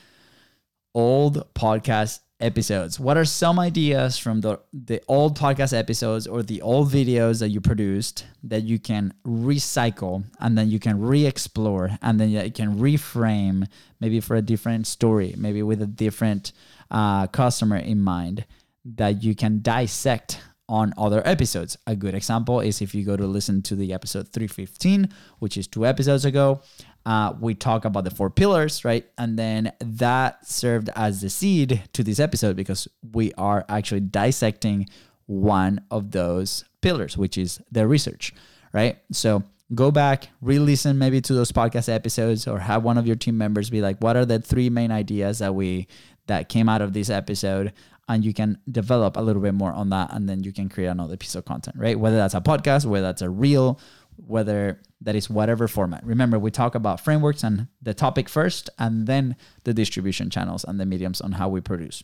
old 0.94 1.54
podcast 1.54 2.20
episodes. 2.46 3.00
What 3.00 3.18
are 3.18 3.26
some 3.26 3.58
ideas 3.60 4.18
from 4.18 4.42
the 4.42 4.60
the 4.72 5.02
old 5.08 5.38
podcast 5.38 5.74
episodes 5.78 6.28
or 6.28 6.44
the 6.44 6.62
old 6.62 6.92
videos 6.92 7.40
that 7.40 7.50
you 7.50 7.60
produced 7.60 8.26
that 8.44 8.64
you 8.64 8.78
can 8.80 9.14
recycle 9.26 10.24
and 10.40 10.58
then 10.58 10.70
you 10.70 10.80
can 10.80 11.02
re-explore 11.02 11.98
and 12.02 12.20
then 12.20 12.30
you 12.30 12.52
can 12.52 12.78
reframe 12.78 13.68
maybe 14.00 14.20
for 14.20 14.36
a 14.36 14.42
different 14.42 14.86
story, 14.88 15.34
maybe 15.38 15.64
with 15.64 15.82
a 15.82 15.88
different 15.88 16.52
uh, 16.92 17.28
customer 17.28 17.78
in 17.78 18.00
mind 18.00 18.46
that 18.86 19.24
you 19.24 19.34
can 19.34 19.62
dissect 19.62 20.40
on 20.68 20.94
other 20.98 21.22
episodes. 21.26 21.78
A 21.88 21.96
good 21.96 22.16
example 22.16 22.60
is 22.60 22.82
if 22.82 22.96
you 22.96 23.04
go 23.04 23.16
to 23.16 23.28
listen 23.28 23.62
to 23.64 23.76
the 23.76 23.94
episode 23.94 24.30
315, 24.30 25.10
which 25.40 25.58
is 25.58 25.68
two 25.68 25.86
episodes 25.86 26.26
ago, 26.26 26.62
uh, 27.06 27.34
we 27.40 27.54
talk 27.54 27.86
about 27.86 28.04
the 28.04 28.12
four 28.12 28.30
pillars, 28.30 28.84
right? 28.84 29.06
And 29.18 29.38
then 29.38 29.72
that 29.80 30.46
served 30.48 30.90
as 30.96 31.22
the 31.22 31.30
seed 31.30 31.84
to 31.94 32.04
this 32.04 32.20
episode 32.20 32.56
because 32.56 32.88
we 33.14 33.32
are 33.34 33.64
actually 33.70 34.02
dissecting 34.02 34.88
one 35.28 35.82
of 35.92 36.12
those 36.12 36.66
pillars, 36.82 37.18
which 37.18 37.38
is 37.38 37.60
the 37.72 37.88
research, 37.88 38.34
right? 38.74 38.98
So 39.12 39.44
go 39.74 39.92
back, 39.92 40.30
re-listen 40.42 40.98
maybe 40.98 41.22
to 41.22 41.34
those 41.34 41.52
podcast 41.52 41.94
episodes, 41.94 42.48
or 42.48 42.60
have 42.60 42.84
one 42.84 42.98
of 42.98 43.08
your 43.08 43.16
team 43.16 43.38
members 43.38 43.70
be 43.70 43.82
like, 43.82 44.00
"What 44.02 44.16
are 44.16 44.26
the 44.26 44.40
three 44.40 44.70
main 44.70 44.92
ideas 44.92 45.40
that 45.40 45.56
we 45.56 45.88
that 46.28 46.50
came 46.50 46.70
out 46.70 46.82
of 46.82 46.94
this 46.94 47.10
episode?" 47.10 47.74
And 48.08 48.24
you 48.24 48.34
can 48.34 48.60
develop 48.72 49.18
a 49.18 49.22
little 49.22 49.42
bit 49.42 49.56
more 49.56 49.74
on 49.74 49.90
that, 49.90 50.14
and 50.14 50.30
then 50.30 50.44
you 50.44 50.52
can 50.52 50.70
create 50.70 50.88
another 50.88 51.18
piece 51.18 51.34
of 51.34 51.46
content, 51.46 51.78
right? 51.80 52.00
Whether 52.00 52.18
that's 52.18 52.36
a 52.36 52.42
podcast, 52.42 52.86
whether 52.86 53.08
that's 53.08 53.24
a 53.24 53.30
reel, 53.30 53.80
whether 54.18 54.82
that 55.02 55.16
is 55.16 55.30
whatever 55.30 55.68
format. 55.68 56.06
Remember, 56.06 56.40
we 56.40 56.52
talk 56.52 56.76
about 56.76 57.00
frameworks 57.00 57.44
and 57.44 57.68
the 57.82 57.94
topic 57.94 58.30
first, 58.30 58.70
and 58.80 59.08
then 59.08 59.36
the 59.64 59.74
distribution 59.74 60.30
channels 60.30 60.64
and 60.64 60.80
the 60.80 60.86
mediums 60.86 61.22
on 61.22 61.34
how 61.34 61.50
we 61.50 61.62
produce. 61.62 62.04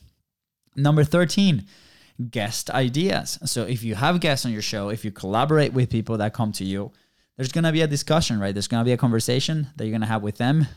Number 0.76 1.04
13, 1.04 1.66
guest 2.30 2.70
ideas. 2.70 3.40
So 3.46 3.64
if 3.64 3.84
you 3.84 3.96
have 3.96 4.20
guests 4.20 4.46
on 4.46 4.52
your 4.52 4.62
show, 4.62 4.90
if 4.90 5.04
you 5.04 5.12
collaborate 5.12 5.74
with 5.74 5.90
people 5.90 6.18
that 6.18 6.34
come 6.34 6.52
to 6.54 6.64
you, 6.64 6.92
there's 7.38 7.52
going 7.52 7.64
to 7.64 7.72
be 7.72 7.82
a 7.82 7.88
discussion, 7.88 8.40
right? 8.40 8.54
There's 8.54 8.68
going 8.68 8.82
to 8.82 8.86
be 8.86 8.94
a 8.94 8.98
conversation 8.98 9.68
that 9.76 9.86
you're 9.86 9.92
going 9.92 10.02
to 10.02 10.08
have 10.08 10.22
with 10.22 10.38
them, 10.38 10.68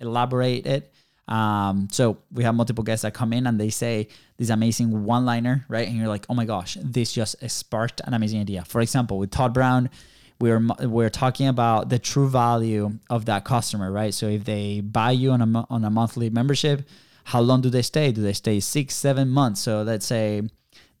elaborate 0.00 0.66
it. 0.66 0.92
Um, 1.28 1.88
so 1.90 2.18
we 2.32 2.44
have 2.44 2.54
multiple 2.54 2.84
guests 2.84 3.02
that 3.02 3.12
come 3.12 3.32
in 3.32 3.46
and 3.46 3.60
they 3.60 3.70
say 3.70 4.08
this 4.36 4.48
amazing 4.48 5.04
one 5.04 5.26
liner, 5.26 5.64
right? 5.68 5.86
And 5.86 5.96
you're 5.96 6.08
like, 6.08 6.24
oh 6.28 6.34
my 6.34 6.44
gosh, 6.44 6.78
this 6.80 7.12
just 7.12 7.36
sparked 7.50 8.00
an 8.04 8.14
amazing 8.14 8.40
idea. 8.40 8.64
For 8.64 8.80
example, 8.80 9.18
with 9.18 9.30
Todd 9.30 9.52
Brown, 9.52 9.90
we're 10.38 10.60
we're 10.82 11.10
talking 11.10 11.48
about 11.48 11.88
the 11.88 11.98
true 11.98 12.28
value 12.28 12.98
of 13.08 13.24
that 13.26 13.44
customer, 13.44 13.90
right? 13.90 14.12
So 14.12 14.26
if 14.28 14.44
they 14.44 14.80
buy 14.80 15.12
you 15.12 15.30
on 15.30 15.40
a 15.40 15.66
on 15.70 15.84
a 15.84 15.90
monthly 15.90 16.30
membership, 16.30 16.88
how 17.24 17.40
long 17.40 17.60
do 17.60 17.70
they 17.70 17.82
stay? 17.82 18.12
Do 18.12 18.22
they 18.22 18.32
stay 18.32 18.60
six, 18.60 18.94
seven 18.94 19.28
months? 19.28 19.60
So 19.60 19.82
let's 19.82 20.06
say 20.06 20.42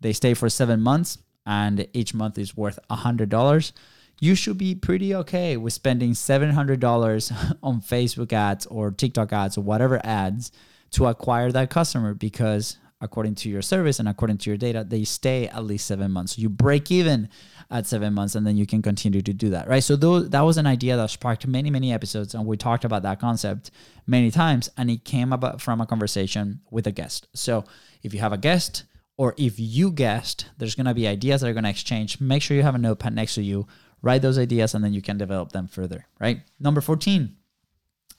they 0.00 0.12
stay 0.12 0.34
for 0.34 0.48
seven 0.48 0.80
months 0.80 1.18
and 1.44 1.86
each 1.92 2.14
month 2.14 2.38
is 2.38 2.56
worth 2.56 2.78
a 2.90 2.96
hundred 2.96 3.28
dollars 3.28 3.72
you 4.20 4.34
should 4.34 4.58
be 4.58 4.74
pretty 4.74 5.14
okay 5.14 5.56
with 5.56 5.72
spending 5.72 6.12
$700 6.12 7.58
on 7.62 7.80
Facebook 7.80 8.32
ads 8.32 8.66
or 8.66 8.90
TikTok 8.90 9.32
ads 9.32 9.58
or 9.58 9.62
whatever 9.62 10.00
ads 10.04 10.52
to 10.92 11.06
acquire 11.06 11.52
that 11.52 11.70
customer 11.70 12.14
because 12.14 12.78
according 13.00 13.34
to 13.34 13.48
your 13.50 13.62
service 13.62 13.98
and 13.98 14.08
according 14.08 14.38
to 14.38 14.50
your 14.50 14.56
data, 14.56 14.84
they 14.86 15.04
stay 15.04 15.48
at 15.48 15.64
least 15.64 15.86
seven 15.86 16.10
months. 16.10 16.38
You 16.38 16.48
break 16.48 16.90
even 16.90 17.28
at 17.70 17.86
seven 17.86 18.14
months 18.14 18.34
and 18.34 18.46
then 18.46 18.56
you 18.56 18.66
can 18.66 18.80
continue 18.80 19.20
to 19.20 19.32
do 19.32 19.50
that, 19.50 19.68
right? 19.68 19.82
So 19.82 19.96
those, 19.96 20.30
that 20.30 20.40
was 20.40 20.56
an 20.56 20.66
idea 20.66 20.96
that 20.96 21.10
sparked 21.10 21.46
many, 21.46 21.70
many 21.70 21.92
episodes 21.92 22.34
and 22.34 22.46
we 22.46 22.56
talked 22.56 22.84
about 22.84 23.02
that 23.02 23.20
concept 23.20 23.70
many 24.06 24.30
times 24.30 24.70
and 24.76 24.90
it 24.90 25.04
came 25.04 25.32
about 25.32 25.60
from 25.60 25.80
a 25.80 25.86
conversation 25.86 26.60
with 26.70 26.86
a 26.86 26.92
guest. 26.92 27.28
So 27.34 27.64
if 28.02 28.14
you 28.14 28.20
have 28.20 28.32
a 28.32 28.38
guest 28.38 28.84
or 29.18 29.34
if 29.36 29.54
you 29.58 29.90
guessed, 29.90 30.46
there's 30.56 30.74
going 30.74 30.86
to 30.86 30.94
be 30.94 31.06
ideas 31.06 31.42
that 31.42 31.48
are 31.48 31.54
going 31.54 31.64
to 31.64 31.70
exchange. 31.70 32.20
Make 32.20 32.42
sure 32.42 32.56
you 32.56 32.62
have 32.62 32.74
a 32.74 32.78
notepad 32.78 33.14
next 33.14 33.34
to 33.34 33.42
you 33.42 33.66
write 34.02 34.22
those 34.22 34.38
ideas 34.38 34.74
and 34.74 34.84
then 34.84 34.92
you 34.92 35.02
can 35.02 35.18
develop 35.18 35.52
them 35.52 35.66
further, 35.66 36.06
right? 36.20 36.40
Number 36.60 36.80
14, 36.80 37.34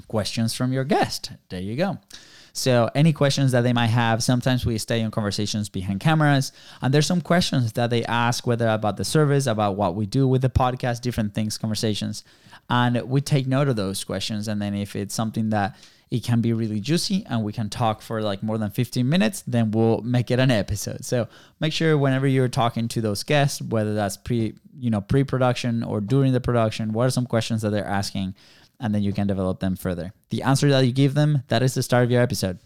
questions 0.08 0.54
from 0.54 0.74
your 0.74 0.84
guest. 0.84 1.32
There 1.50 1.62
you 1.62 1.76
go. 1.76 1.98
So, 2.58 2.90
any 2.96 3.14
questions 3.14 3.52
that 3.52 3.62
they 3.62 3.72
might 3.72 3.88
have, 3.88 4.24
sometimes 4.24 4.66
we 4.66 4.80
stay 4.80 5.02
in 5.02 5.12
conversations 5.12 5.70
behind 5.70 6.00
cameras, 6.00 6.52
and 6.82 6.92
there's 6.92 7.06
some 7.06 7.22
questions 7.22 7.74
that 7.74 7.92
they 7.92 8.04
ask, 8.06 8.48
whether 8.48 8.68
about 8.68 8.98
the 8.98 9.06
service, 9.06 9.46
about 9.46 9.76
what 9.76 9.94
we 9.94 10.08
do 10.08 10.28
with 10.28 10.42
the 10.42 10.50
podcast, 10.50 11.02
different 11.02 11.36
things, 11.36 11.58
conversations. 11.58 12.24
And 12.68 13.00
we 13.04 13.22
take 13.22 13.46
note 13.46 13.68
of 13.68 13.76
those 13.76 14.04
questions. 14.04 14.48
And 14.48 14.60
then, 14.60 14.74
if 14.74 14.96
it's 14.96 15.14
something 15.14 15.52
that 15.52 15.78
it 16.10 16.24
can 16.24 16.42
be 16.42 16.54
really 16.54 16.80
juicy 16.80 17.26
and 17.30 17.44
we 17.44 17.54
can 17.54 17.70
talk 17.70 18.02
for 18.02 18.22
like 18.22 18.42
more 18.42 18.58
than 18.58 18.72
15 18.72 19.08
minutes, 19.08 19.44
then 19.46 19.72
we'll 19.72 20.02
make 20.02 20.32
it 20.32 20.40
an 20.40 20.50
episode. 20.50 21.04
So 21.04 21.28
make 21.60 21.74
sure 21.74 21.98
whenever 21.98 22.26
you're 22.26 22.48
talking 22.48 22.88
to 22.90 23.02
those 23.02 23.24
guests, 23.24 23.62
whether 23.62 23.94
that's 23.94 24.16
pre, 24.16 24.56
you 24.80 24.90
know, 24.90 25.02
pre-production 25.02 25.84
or 25.84 26.00
during 26.00 26.32
the 26.32 26.40
production, 26.40 26.94
what 26.94 27.08
are 27.08 27.12
some 27.12 27.26
questions 27.26 27.62
that 27.62 27.72
they're 27.72 27.86
asking? 27.86 28.36
And 28.80 28.94
then 28.94 29.02
you 29.02 29.12
can 29.12 29.28
develop 29.28 29.60
them 29.60 29.76
further. 29.76 30.14
The 30.30 30.44
answer 30.44 30.70
that 30.70 30.86
you 30.86 30.92
give 30.92 31.14
them, 31.16 31.44
that 31.48 31.64
is 31.64 31.74
the 31.74 31.82
start 31.82 32.04
of 32.04 32.12
your 32.12 32.22
episode. 32.22 32.60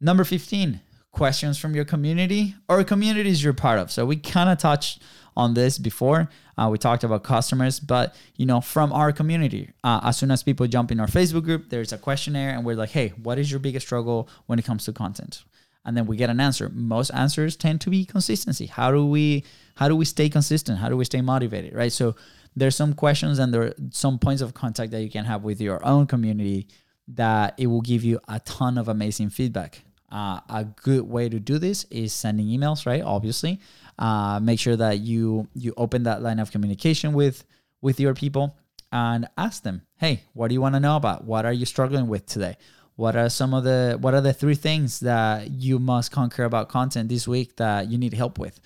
Number 0.00 0.24
15, 0.24 0.80
questions 1.12 1.58
from 1.58 1.74
your 1.74 1.84
community 1.84 2.54
or 2.68 2.82
communities 2.82 3.44
you're 3.44 3.52
part 3.52 3.78
of. 3.78 3.92
So 3.92 4.04
we 4.06 4.16
kind 4.16 4.48
of 4.48 4.58
touched 4.58 5.02
on 5.36 5.54
this 5.54 5.78
before. 5.78 6.28
Uh, 6.58 6.68
we 6.70 6.78
talked 6.78 7.04
about 7.04 7.22
customers, 7.22 7.78
but 7.78 8.14
you 8.36 8.46
know, 8.46 8.60
from 8.60 8.92
our 8.92 9.12
community, 9.12 9.70
uh, 9.84 10.00
as 10.02 10.16
soon 10.16 10.30
as 10.30 10.42
people 10.42 10.66
jump 10.66 10.90
in 10.90 11.00
our 11.00 11.06
Facebook 11.06 11.44
group, 11.44 11.70
there's 11.70 11.92
a 11.92 11.98
questionnaire, 11.98 12.50
and 12.50 12.64
we're 12.64 12.76
like, 12.76 12.90
"Hey, 12.90 13.10
what 13.22 13.38
is 13.38 13.50
your 13.50 13.60
biggest 13.60 13.86
struggle 13.86 14.28
when 14.46 14.58
it 14.58 14.64
comes 14.64 14.84
to 14.84 14.92
content?" 14.92 15.44
And 15.84 15.96
then 15.96 16.06
we 16.06 16.16
get 16.16 16.30
an 16.30 16.40
answer. 16.40 16.70
Most 16.72 17.10
answers 17.10 17.56
tend 17.56 17.80
to 17.82 17.90
be 17.90 18.04
consistency. 18.04 18.66
How 18.66 18.90
do 18.90 19.06
we 19.06 19.44
how 19.76 19.88
do 19.88 19.96
we 19.96 20.04
stay 20.04 20.28
consistent? 20.28 20.78
How 20.78 20.88
do 20.88 20.96
we 20.96 21.04
stay 21.04 21.20
motivated? 21.22 21.74
Right. 21.74 21.92
So 21.92 22.14
there's 22.54 22.76
some 22.76 22.94
questions 22.94 23.38
and 23.38 23.52
there 23.52 23.62
are 23.62 23.74
some 23.90 24.18
points 24.18 24.42
of 24.42 24.54
contact 24.54 24.92
that 24.92 25.02
you 25.02 25.10
can 25.10 25.24
have 25.24 25.42
with 25.42 25.60
your 25.60 25.84
own 25.84 26.06
community 26.06 26.68
that 27.08 27.54
it 27.58 27.66
will 27.66 27.80
give 27.80 28.04
you 28.04 28.20
a 28.28 28.40
ton 28.40 28.78
of 28.78 28.88
amazing 28.88 29.30
feedback. 29.30 29.82
Uh, 30.10 30.40
a 30.50 30.64
good 30.82 31.02
way 31.08 31.28
to 31.28 31.40
do 31.40 31.58
this 31.58 31.84
is 31.84 32.12
sending 32.12 32.46
emails, 32.46 32.84
right? 32.84 33.02
Obviously, 33.02 33.60
uh, 33.98 34.38
make 34.42 34.60
sure 34.60 34.76
that 34.76 34.98
you 34.98 35.48
you 35.54 35.72
open 35.76 36.02
that 36.02 36.20
line 36.20 36.38
of 36.38 36.50
communication 36.50 37.14
with 37.14 37.44
with 37.80 37.98
your 37.98 38.12
people 38.12 38.56
and 38.92 39.26
ask 39.38 39.62
them, 39.62 39.82
hey, 39.96 40.22
what 40.34 40.48
do 40.48 40.54
you 40.54 40.60
want 40.60 40.74
to 40.74 40.80
know 40.80 40.96
about? 40.96 41.24
What 41.24 41.46
are 41.46 41.52
you 41.52 41.64
struggling 41.64 42.08
with 42.08 42.26
today? 42.26 42.56
What 42.96 43.16
are 43.16 43.30
some 43.30 43.54
of 43.54 43.64
the 43.64 43.96
what 44.00 44.12
are 44.12 44.20
the 44.20 44.34
three 44.34 44.54
things 44.54 45.00
that 45.00 45.50
you 45.50 45.78
must 45.78 46.12
conquer 46.12 46.44
about 46.44 46.68
content 46.68 47.08
this 47.08 47.26
week 47.26 47.56
that 47.56 47.90
you 47.90 47.96
need 47.96 48.12
help 48.12 48.38
with? 48.38 48.60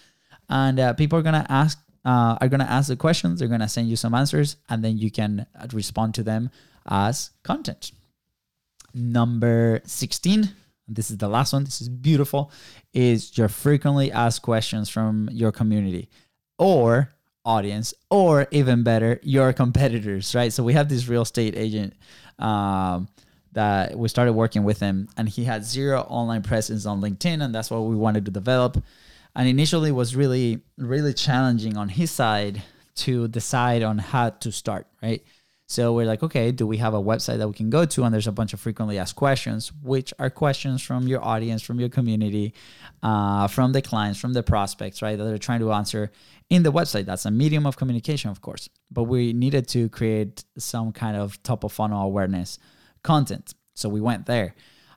And 0.49 0.81
uh, 0.81 0.93
people 0.95 1.19
are 1.19 1.23
gonna 1.23 1.47
ask 1.49 1.79
uh, 2.07 2.39
are 2.41 2.49
gonna 2.49 2.65
ask 2.65 2.89
the 2.89 2.97
questions. 2.97 3.39
They're 3.39 3.49
gonna 3.49 3.69
send 3.69 3.91
you 3.91 3.97
some 3.97 4.15
answers, 4.15 4.57
and 4.71 4.83
then 4.83 4.97
you 4.97 5.11
can 5.11 5.47
respond 5.73 6.15
to 6.15 6.23
them 6.23 6.49
as 6.89 7.31
content. 7.43 7.93
Number 8.95 9.83
sixteen 9.85 10.55
this 10.89 11.11
is 11.11 11.19
the 11.19 11.29
last 11.29 11.53
one, 11.53 11.65
this 11.65 11.81
is 11.81 11.89
beautiful, 11.89 12.53
is 12.95 13.37
your 13.37 13.49
frequently 13.49 14.13
asked 14.13 14.43
questions 14.43 14.89
from 14.89 15.29
your 15.33 15.53
community 15.53 16.09
or 16.59 17.13
audience, 17.45 17.95
or 18.11 18.47
even 18.51 18.83
better, 18.83 19.21
your 19.23 19.53
competitors, 19.53 20.35
right? 20.35 20.53
So 20.53 20.65
we 20.65 20.73
have 20.75 20.89
this 20.89 21.09
real 21.09 21.23
estate 21.23 21.57
agent 21.57 21.95
um, 22.39 23.09
that 23.53 23.97
we 23.97 24.09
started 24.09 24.33
working 24.33 24.65
with 24.65 24.81
him, 24.81 25.09
and 25.17 25.29
he 25.29 25.45
had 25.45 25.65
zero 25.65 26.01
online 26.03 26.43
presence 26.43 26.87
on 26.87 27.01
LinkedIn, 27.01 27.45
and 27.45 27.55
that's 27.55 27.71
what 27.71 27.81
we 27.81 27.97
wanted 27.97 28.25
to 28.25 28.31
develop. 28.31 28.83
And 29.37 29.49
initially 29.49 29.93
was 29.93 30.17
really, 30.17 30.63
really 30.79 31.13
challenging 31.13 31.77
on 31.77 31.91
his 31.91 32.11
side 32.11 32.63
to 32.97 33.29
decide 33.29 33.83
on 33.83 33.99
how 33.99 34.31
to 34.31 34.51
start, 34.51 34.87
right? 35.03 35.23
So 35.69 35.93
we're 35.93 36.07
like, 36.07 36.23
okay, 36.23 36.53
do 36.53 36.67
we 36.67 36.79
have 36.79 36.95
a 36.95 37.03
website 37.03 37.39
that 37.39 37.49
we 37.49 37.53
can 37.53 37.69
go 37.69 37.85
to? 37.85 38.05
And 38.05 38.15
there's 38.15 38.29
a 38.29 38.33
bunch 38.33 38.55
of 38.55 38.61
frequently 38.61 38.99
asked 38.99 39.17
questions, 39.17 39.73
which 39.83 40.15
are 40.19 40.31
questions 40.31 40.81
from 40.81 41.07
your 41.07 41.23
audience, 41.23 41.61
from 41.61 41.79
your 41.79 41.91
community, 41.91 42.55
uh, 43.03 43.47
from 43.49 43.73
the 43.73 43.83
clients, 43.83 44.19
from 44.19 44.33
the 44.33 44.43
prospects, 44.43 45.03
right? 45.03 45.19
That 45.19 45.25
they're 45.25 45.39
trying 45.39 45.61
to 45.61 45.73
answer 45.73 46.13
in 46.49 46.63
the 46.63 46.73
website. 46.73 47.05
That's 47.05 47.27
a 47.27 47.31
medium 47.31 47.67
of 47.67 47.77
communication, 47.77 48.31
of 48.31 48.41
course. 48.41 48.71
But 48.91 49.05
we 49.05 49.35
needed 49.35 49.69
to 49.69 49.89
create 49.91 50.45
some 50.57 50.93
kind 50.93 51.17
of 51.17 51.43
top 51.43 51.63
of 51.63 51.73
funnel 51.73 52.03
awareness 52.03 52.59
content. 53.03 53.55
So 53.75 53.91
we 53.91 54.01
went 54.01 54.25
there. 54.25 54.55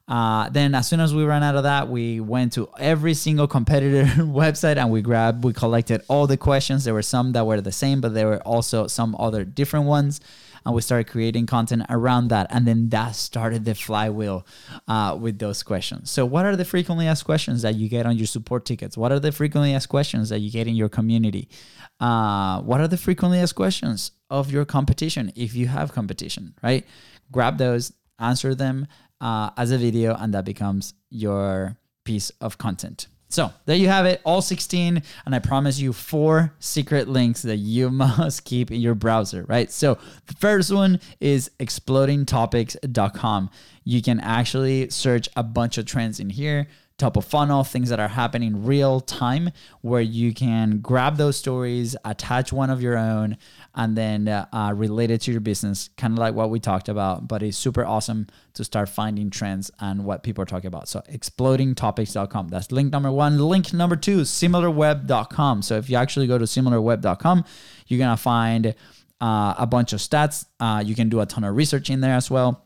Uh, 0.10 0.50
then 0.50 0.74
as 0.74 0.88
soon 0.88 1.00
as 1.00 1.14
we 1.14 1.24
ran 1.24 1.44
out 1.44 1.56
of 1.56 1.64
that, 1.64 1.88
we 1.88 2.20
went 2.20 2.52
to 2.54 2.68
every 2.80 3.14
single 3.14 3.48
competitor 3.48 4.06
website 4.24 4.78
and 4.78 4.90
we 4.90 5.04
grabbed, 5.04 5.44
we 5.44 5.54
collected 5.54 6.02
all 6.08 6.26
the 6.26 6.36
questions. 6.36 6.84
There 6.84 6.96
were 6.96 7.04
some 7.04 7.34
that 7.34 7.46
were 7.46 7.62
the 7.62 7.72
same, 7.72 8.02
but 8.02 8.16
there 8.16 8.26
were 8.26 8.42
also 8.42 8.88
some 8.88 9.16
other 9.20 9.46
different 9.46 9.86
ones. 9.86 10.20
And 10.66 10.76
we 10.76 10.82
started 10.82 11.08
creating 11.08 11.46
content 11.46 11.84
around 11.90 12.30
that. 12.30 12.48
And 12.50 12.68
then 12.68 12.90
that 12.90 13.16
started 13.16 13.64
the 13.66 13.76
flywheel 13.76 14.46
uh, 14.88 15.18
with 15.20 15.40
those 15.40 15.64
questions. 15.64 16.12
So 16.12 16.26
what 16.26 16.46
are 16.46 16.56
the 16.56 16.66
frequently 16.66 17.08
asked 17.08 17.24
questions 17.24 17.62
that 17.62 17.76
you 17.76 17.88
get 17.88 18.06
on 18.06 18.18
your 18.18 18.28
support 18.28 18.66
tickets? 18.66 18.98
What 18.98 19.12
are 19.12 19.20
the 19.20 19.32
frequently 19.32 19.74
asked 19.74 19.90
questions 19.90 20.30
that 20.30 20.40
you 20.40 20.52
get 20.52 20.68
in 20.68 20.76
your 20.76 20.90
community? 20.90 21.48
Uh, 22.00 22.62
what 22.62 22.82
are 22.82 22.88
the 22.88 22.98
frequently 22.98 23.40
asked 23.40 23.56
questions 23.56 24.12
of 24.30 24.52
your 24.52 24.66
competition 24.66 25.32
if 25.36 25.56
you 25.56 25.68
have 25.68 25.94
competition 25.94 26.56
right? 26.62 26.86
Grab 27.32 27.58
those 27.58 27.94
answer 28.20 28.54
them 28.54 28.86
uh, 29.22 29.52
as 29.58 29.72
a 29.72 29.78
video 29.78 30.16
and 30.16 30.34
that 30.34 30.46
becomes 30.46 30.94
your 31.10 31.78
piece 32.04 32.30
of 32.42 32.58
content 32.58 33.08
so 33.32 33.54
there 33.66 33.76
you 33.76 33.88
have 33.88 34.08
it, 34.08 34.22
all 34.24 34.42
16. 34.42 35.04
And 35.26 35.36
I 35.36 35.40
promise 35.40 35.80
you 35.80 35.94
four 35.94 36.52
secret 36.60 37.08
links 37.08 37.44
that 37.44 37.58
you 37.58 37.90
must 37.92 38.44
keep 38.44 38.72
in 38.72 38.82
your 38.82 38.96
browser, 38.96 39.46
right? 39.48 39.72
So 39.72 40.00
the 40.26 40.34
first 40.34 40.74
one 40.74 41.00
is 41.20 41.52
explodingtopics.com. 41.60 43.50
You 43.84 44.02
can 44.02 44.20
actually 44.20 44.90
search 44.90 45.30
a 45.36 45.44
bunch 45.44 45.78
of 45.78 45.86
trends 45.86 46.20
in 46.20 46.32
here 46.32 46.68
top 47.00 47.18
of 47.18 47.26
funnel, 47.26 47.64
things 47.64 47.90
that 47.90 48.00
are 48.00 48.08
happening 48.08 48.66
real 48.66 49.00
time, 49.00 49.50
where 49.82 50.02
you 50.02 50.34
can 50.34 50.80
grab 50.80 51.18
those 51.18 51.38
stories, 51.38 51.96
attach 52.06 52.54
one 52.54 52.70
of 52.70 52.82
your 52.82 52.98
own, 52.98 53.38
and 53.74 53.98
then 53.98 54.28
uh, 54.28 54.46
uh, 54.54 54.74
relate 54.76 55.10
it 55.10 55.22
to 55.22 55.32
your 55.32 55.42
business, 55.42 55.90
kind 55.98 56.14
of 56.14 56.20
like 56.20 56.36
what 56.36 56.50
we 56.50 56.60
talked 56.60 56.90
about. 56.90 57.28
But 57.28 57.42
it's 57.42 57.58
super 57.58 57.86
awesome 57.86 58.28
to 58.54 58.64
start 58.64 58.90
finding 58.90 59.30
trends 59.30 59.72
and 59.80 60.06
what 60.06 60.24
people 60.24 60.42
are 60.42 60.46
talking 60.46 60.68
about. 60.68 60.88
So, 60.88 61.02
explodingtopics.com. 61.12 62.50
That's 62.50 62.72
link 62.72 62.92
number 62.92 63.12
one. 63.12 63.40
Link 63.40 63.74
number 63.74 63.96
two, 63.96 64.22
similarweb.com. 64.22 65.62
So, 65.62 65.78
if 65.78 65.90
you 65.90 65.98
actually 65.98 66.28
go 66.28 66.38
to 66.38 66.46
similarweb.com, 66.46 67.46
you're 67.88 68.00
to 68.08 68.18
find 68.18 68.76
uh, 69.22 69.56
a 69.58 69.66
bunch 69.66 69.94
of 69.94 70.00
stats. 70.00 70.46
Uh, 70.60 70.84
you 70.86 70.96
can 70.96 71.10
do 71.10 71.22
a 71.22 71.26
ton 71.26 71.44
of 71.44 71.56
research 71.56 71.90
in 71.90 72.02
there 72.02 72.16
as 72.16 72.30
well 72.30 72.66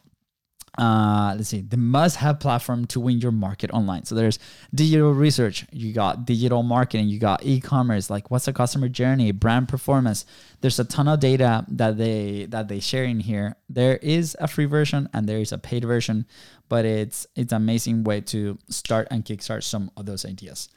uh, 0.77 1.35
let's 1.35 1.49
see, 1.49 1.61
the 1.61 1.77
must 1.77 2.15
have 2.17 2.39
platform 2.39 2.85
to 2.85 2.99
win 2.99 3.19
your 3.19 3.31
market 3.31 3.69
online. 3.71 4.05
So 4.05 4.15
there's 4.15 4.39
digital 4.73 5.13
research, 5.13 5.65
you 5.71 5.93
got 5.93 6.25
digital 6.25 6.63
marketing, 6.63 7.09
you 7.09 7.19
got 7.19 7.45
e 7.45 7.59
commerce, 7.59 8.09
like 8.09 8.31
what's 8.31 8.45
the 8.45 8.53
customer 8.53 8.89
journey, 8.89 9.31
brand 9.31 9.69
performance. 9.69 10.25
There's 10.61 10.79
a 10.79 10.85
ton 10.85 11.07
of 11.07 11.19
data 11.19 11.65
that 11.67 11.97
they 11.97 12.45
that 12.49 12.69
they 12.69 12.79
share 12.79 13.03
in 13.03 13.19
here. 13.19 13.55
There 13.69 13.97
is 13.97 14.35
a 14.39 14.47
free 14.47 14.65
version 14.65 15.09
and 15.13 15.29
there 15.29 15.39
is 15.39 15.51
a 15.51 15.59
paid 15.59 15.85
version, 15.85 16.25
but 16.69 16.85
it's 16.85 17.27
it's 17.35 17.51
an 17.51 17.57
amazing 17.61 18.03
way 18.03 18.21
to 18.21 18.57
start 18.69 19.07
and 19.11 19.23
kickstart 19.23 19.63
some 19.63 19.91
of 19.95 20.07
those 20.07 20.25
ideas. 20.25 20.69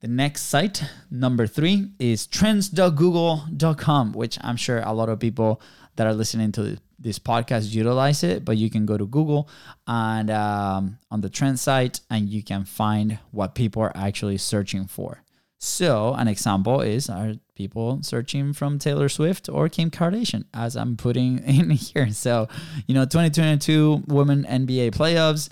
The 0.00 0.08
next 0.08 0.42
site, 0.42 0.84
number 1.10 1.48
three, 1.48 1.90
is 1.98 2.26
trends.google.com, 2.28 4.12
which 4.12 4.38
I'm 4.40 4.56
sure 4.56 4.78
a 4.78 4.92
lot 4.92 5.08
of 5.08 5.18
people 5.18 5.60
that 5.96 6.06
are 6.06 6.14
listening 6.14 6.52
to 6.52 6.78
this 6.98 7.18
podcast 7.18 7.72
utilize 7.72 8.22
it, 8.24 8.44
but 8.44 8.56
you 8.56 8.70
can 8.70 8.86
go 8.86 8.96
to 8.96 9.06
Google 9.06 9.48
and 9.86 10.30
um, 10.30 10.98
on 11.10 11.20
the 11.20 11.30
trend 11.30 11.60
site 11.60 12.00
and 12.10 12.28
you 12.28 12.42
can 12.42 12.64
find 12.64 13.18
what 13.30 13.54
people 13.54 13.82
are 13.82 13.96
actually 13.96 14.38
searching 14.38 14.86
for. 14.86 15.22
So, 15.60 16.14
an 16.14 16.28
example 16.28 16.82
is 16.82 17.10
are 17.10 17.34
people 17.56 17.98
searching 18.02 18.52
from 18.52 18.78
Taylor 18.78 19.08
Swift 19.08 19.48
or 19.48 19.68
Kim 19.68 19.90
Kardashian, 19.90 20.44
as 20.54 20.76
I'm 20.76 20.96
putting 20.96 21.38
in 21.44 21.70
here. 21.70 22.10
So, 22.12 22.48
you 22.86 22.94
know, 22.94 23.04
2022 23.04 24.04
women 24.06 24.44
NBA 24.48 24.92
playoffs 24.92 25.48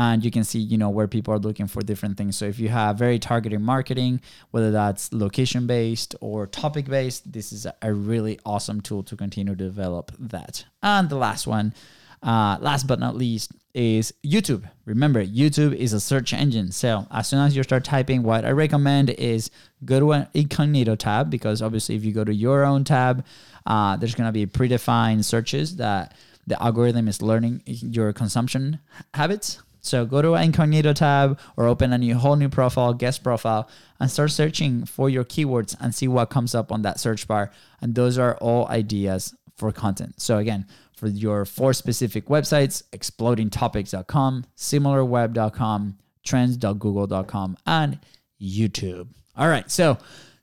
and 0.00 0.24
you 0.24 0.30
can 0.30 0.44
see 0.44 0.58
you 0.58 0.78
know 0.78 0.88
where 0.88 1.06
people 1.06 1.34
are 1.34 1.38
looking 1.38 1.66
for 1.66 1.82
different 1.82 2.16
things. 2.16 2.34
So 2.34 2.46
if 2.46 2.58
you 2.58 2.70
have 2.70 2.96
very 2.96 3.18
targeted 3.18 3.60
marketing 3.60 4.22
whether 4.50 4.70
that's 4.70 5.12
location 5.12 5.66
based 5.66 6.14
or 6.22 6.46
topic 6.46 6.86
based 6.86 7.30
this 7.30 7.52
is 7.52 7.66
a 7.82 7.92
really 7.92 8.38
awesome 8.46 8.80
tool 8.80 9.02
to 9.04 9.14
continue 9.14 9.54
to 9.54 9.64
develop 9.64 10.12
that. 10.18 10.64
And 10.82 11.10
the 11.10 11.16
last 11.16 11.46
one 11.46 11.74
uh, 12.22 12.56
last 12.60 12.86
but 12.86 12.98
not 12.98 13.14
least 13.14 13.52
is 13.74 14.14
youtube. 14.24 14.64
Remember 14.86 15.22
youtube 15.22 15.74
is 15.74 15.92
a 15.92 16.00
search 16.00 16.32
engine. 16.32 16.72
So 16.72 17.06
as 17.10 17.28
soon 17.28 17.40
as 17.40 17.54
you 17.54 17.62
start 17.62 17.84
typing 17.84 18.22
what 18.22 18.46
i 18.46 18.50
recommend 18.50 19.10
is 19.10 19.50
go 19.84 20.00
to 20.00 20.12
an 20.12 20.28
incognito 20.32 20.96
tab 20.96 21.28
because 21.28 21.60
obviously 21.60 21.94
if 21.94 22.04
you 22.06 22.12
go 22.12 22.24
to 22.24 22.34
your 22.34 22.64
own 22.64 22.84
tab 22.84 23.24
uh, 23.66 23.96
there's 23.96 24.14
going 24.14 24.28
to 24.28 24.32
be 24.32 24.46
predefined 24.46 25.24
searches 25.24 25.76
that 25.76 26.14
the 26.46 26.60
algorithm 26.62 27.06
is 27.06 27.20
learning 27.20 27.62
your 27.66 28.14
consumption 28.14 28.78
habits 29.12 29.60
so 29.80 30.04
go 30.04 30.22
to 30.22 30.34
incognito 30.34 30.92
tab 30.92 31.38
or 31.56 31.66
open 31.66 31.92
a 31.92 31.98
new 31.98 32.14
whole 32.16 32.36
new 32.36 32.48
profile, 32.48 32.92
guest 32.94 33.22
profile, 33.22 33.68
and 33.98 34.10
start 34.10 34.30
searching 34.30 34.84
for 34.84 35.08
your 35.08 35.24
keywords 35.24 35.76
and 35.80 35.94
see 35.94 36.08
what 36.08 36.30
comes 36.30 36.54
up 36.54 36.70
on 36.70 36.82
that 36.82 37.00
search 37.00 37.26
bar. 37.26 37.50
And 37.80 37.94
those 37.94 38.18
are 38.18 38.36
all 38.36 38.68
ideas 38.68 39.34
for 39.56 39.72
content. 39.72 40.20
So 40.20 40.38
again, 40.38 40.66
for 40.92 41.08
your 41.08 41.44
four 41.44 41.72
specific 41.72 42.26
websites, 42.26 42.82
explodingtopics.com, 42.92 44.44
similarweb.com, 44.56 45.98
trends.google.com, 46.22 47.56
and 47.66 47.98
YouTube. 48.40 49.08
All 49.36 49.48
right, 49.48 49.70
so 49.70 49.98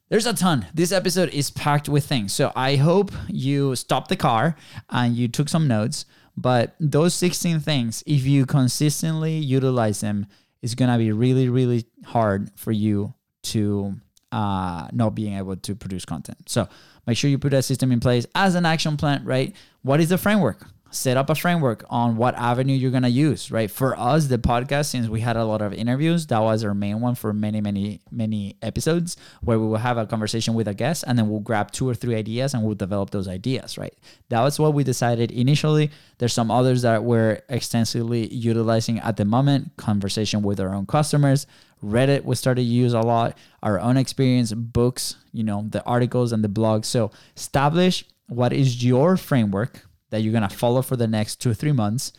there's 0.10 0.26
a 0.26 0.34
ton. 0.34 0.66
This 0.74 0.92
episode 0.92 1.30
is 1.30 1.52
packed 1.52 1.90
with 1.90 2.06
things. 2.06 2.34
So 2.34 2.52
I 2.56 2.78
hope 2.78 3.12
you 3.28 3.76
stopped 3.76 4.10
the 4.10 4.16
car 4.16 4.56
and 4.90 5.16
you 5.16 5.28
took 5.28 5.50
some 5.50 5.68
notes. 5.68 6.06
But 6.38 6.76
those 6.80 7.16
16 7.16 7.60
things, 7.60 8.04
if 8.06 8.26
you 8.26 8.46
consistently 8.46 9.38
utilize 9.38 10.02
them, 10.02 10.28
it's 10.62 10.76
gonna 10.76 10.98
be 10.98 11.12
really, 11.12 11.50
really 11.50 11.86
hard 12.06 12.52
for 12.56 12.72
you 12.72 13.14
to 13.44 13.96
uh, 14.32 14.88
not 14.92 15.16
being 15.16 15.38
able 15.38 15.56
to 15.56 15.76
produce 15.76 16.06
content. 16.06 16.50
So 16.50 16.68
make 17.08 17.18
sure 17.18 17.30
you 17.30 17.40
put 17.40 17.52
that 17.52 17.66
system 17.66 17.92
in 17.92 18.00
place 18.00 18.28
as 18.36 18.56
an 18.56 18.66
action 18.66 18.98
plan, 18.98 19.24
right? 19.26 19.56
What 19.82 20.00
is 20.00 20.10
the 20.10 20.18
framework? 20.18 20.68
Set 20.92 21.18
up 21.18 21.30
a 21.30 21.36
framework 21.36 21.86
on 21.90 22.18
what 22.18 22.36
avenue 22.36 22.74
you're 22.74 22.92
going 22.92 23.04
to 23.04 23.10
use 23.10 23.52
right? 23.52 23.70
For 23.70 23.98
us 23.98 24.28
the 24.28 24.38
podcast 24.38 24.86
since 24.86 25.08
we 25.08 25.22
had 25.22 25.36
a 25.36 25.46
lot 25.46 25.62
of 25.62 25.74
interviews 25.74 26.28
that 26.28 26.40
was 26.40 26.64
our 26.64 26.74
main 26.74 27.02
one 27.02 27.16
for 27.16 27.34
many 27.34 27.62
many 27.62 28.02
many 28.12 28.58
episodes 28.62 29.18
where 29.42 29.60
we 29.60 29.68
will 29.68 29.78
have 29.78 29.98
a 29.98 30.06
conversation 30.06 30.54
with 30.54 30.68
a 30.68 30.74
guest 30.74 31.04
and 31.08 31.18
then 31.18 31.30
we'll 31.30 31.40
grab 31.40 31.72
two 31.72 31.88
or 31.88 31.96
three 31.96 32.16
ideas 32.16 32.54
and 32.54 32.64
we'll 32.64 32.76
develop 32.76 33.10
those 33.12 33.28
ideas 33.28 33.78
right? 33.78 33.94
That 34.30 34.42
was 34.42 34.60
what 34.60 34.74
we 34.74 34.84
decided 34.84 35.32
initially. 35.32 35.92
There's 36.18 36.34
some 36.34 36.52
others 36.52 36.82
that 36.82 37.04
we're 37.04 37.42
extensively 37.50 38.28
utilizing 38.34 39.00
at 39.00 39.18
the 39.18 39.26
moment 39.26 39.72
conversation 39.78 40.42
with 40.42 40.60
our 40.60 40.74
own 40.74 40.86
customers. 40.86 41.48
Reddit 41.84 42.24
we 42.24 42.36
started 42.36 42.62
to 42.62 42.68
use 42.68 42.94
a 42.94 43.02
lot. 43.02 43.38
Our 43.62 43.80
own 43.80 43.98
experience 43.98 44.54
books 44.54 45.16
you 45.32 45.44
know 45.44 45.66
the 45.70 45.84
articles 45.84 46.32
and 46.32 46.44
the 46.44 46.50
blogs. 46.50 46.86
So 46.86 47.12
establish 47.36 48.06
what 48.28 48.52
is 48.52 48.84
your 48.84 49.16
framework 49.16 49.87
that 50.10 50.22
you're 50.22 50.34
gonna 50.34 50.50
follow 50.50 50.82
for 50.82 50.96
the 50.96 51.08
next 51.08 51.38
two 51.38 51.52
or 51.52 51.54
three 51.54 51.72
months, 51.72 52.14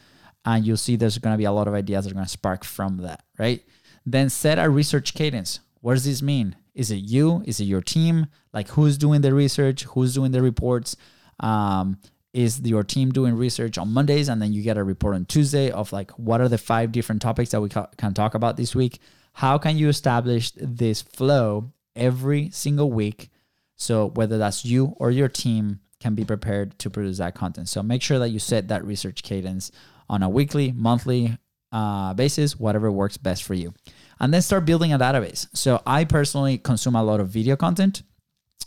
and 0.44 0.66
you'll 0.66 0.77
see 0.77 0.96
there's 0.96 1.18
gonna 1.18 1.38
be 1.38 1.44
a 1.44 1.53
lot 1.53 1.68
of 1.68 1.74
ideas 1.74 2.05
that 2.05 2.12
are 2.12 2.14
gonna 2.14 2.29
spark 2.29 2.64
from 2.64 2.98
that, 2.98 3.24
right? 3.38 3.62
Then 4.05 4.31
set 4.31 4.59
a 4.59 4.68
research 4.68 5.14
cadence. 5.14 5.61
What 5.81 5.94
does 5.94 6.05
this 6.05 6.22
mean? 6.22 6.57
Is 6.74 6.90
it 6.90 6.96
you? 6.96 7.42
Is 7.44 7.61
it 7.61 7.64
your 7.64 7.83
team? 7.83 8.27
Like 8.53 8.68
who's 8.68 8.98
doing 8.98 9.20
the 9.20 9.35
research? 9.35 9.85
Who's 9.85 10.14
doing 10.14 10.33
the 10.33 10.42
reports? 10.42 10.96
Um, 11.40 11.98
is 12.33 12.61
your 12.61 12.85
team 12.85 13.11
doing 13.11 13.35
research 13.35 13.79
on 13.79 13.92
Mondays 13.92 14.29
and 14.29 14.40
then 14.40 14.53
you 14.53 14.62
get 14.62 14.77
a 14.77 14.85
report 14.85 15.14
on 15.14 15.24
Tuesday 15.24 15.70
of 15.70 15.92
like 15.92 16.11
what 16.12 16.40
are 16.40 16.48
the 16.48 16.59
five 16.59 16.92
different 16.92 17.22
topics 17.22 17.51
that 17.51 17.61
we 17.61 17.68
ca- 17.68 17.88
can 17.96 18.14
talk 18.14 18.35
about 18.35 18.57
this 18.57 18.74
week? 18.74 19.01
How 19.33 19.59
can 19.59 19.77
you 19.77 19.88
establish 19.88 20.53
this 20.53 21.03
flow 21.03 21.72
every 21.96 22.51
single 22.51 22.90
week? 22.90 23.31
So 23.77 24.11
whether 24.11 24.38
that's 24.38 24.64
you 24.64 24.94
or 24.98 25.11
your 25.11 25.29
team 25.29 25.81
can 26.00 26.14
be 26.14 26.24
prepared 26.24 26.78
to 26.78 26.90
produce 26.90 27.18
that 27.18 27.34
content. 27.34 27.68
So 27.68 27.82
make 27.82 28.02
sure 28.02 28.18
that 28.18 28.28
you 28.30 28.38
set 28.38 28.68
that 28.68 28.84
research 28.84 29.22
cadence 29.22 29.70
on 30.08 30.22
a 30.22 30.28
weekly, 30.28 30.72
monthly 30.72 31.37
uh, 31.72 32.14
basis, 32.14 32.58
whatever 32.58 32.90
works 32.90 33.16
best 33.16 33.44
for 33.44 33.54
you. 33.54 33.74
And 34.20 34.32
then 34.32 34.42
start 34.42 34.64
building 34.64 34.92
a 34.92 34.98
database. 34.98 35.46
So 35.54 35.82
I 35.87 36.04
personally 36.04 36.58
consume 36.58 36.96
a 36.96 37.02
lot 37.02 37.20
of 37.20 37.28
video 37.28 37.56
content. 37.56 38.02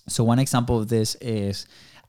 So 0.08 0.24
one 0.24 0.40
example 0.40 0.80
of 0.80 0.88
this 0.88 1.16
is 1.16 1.66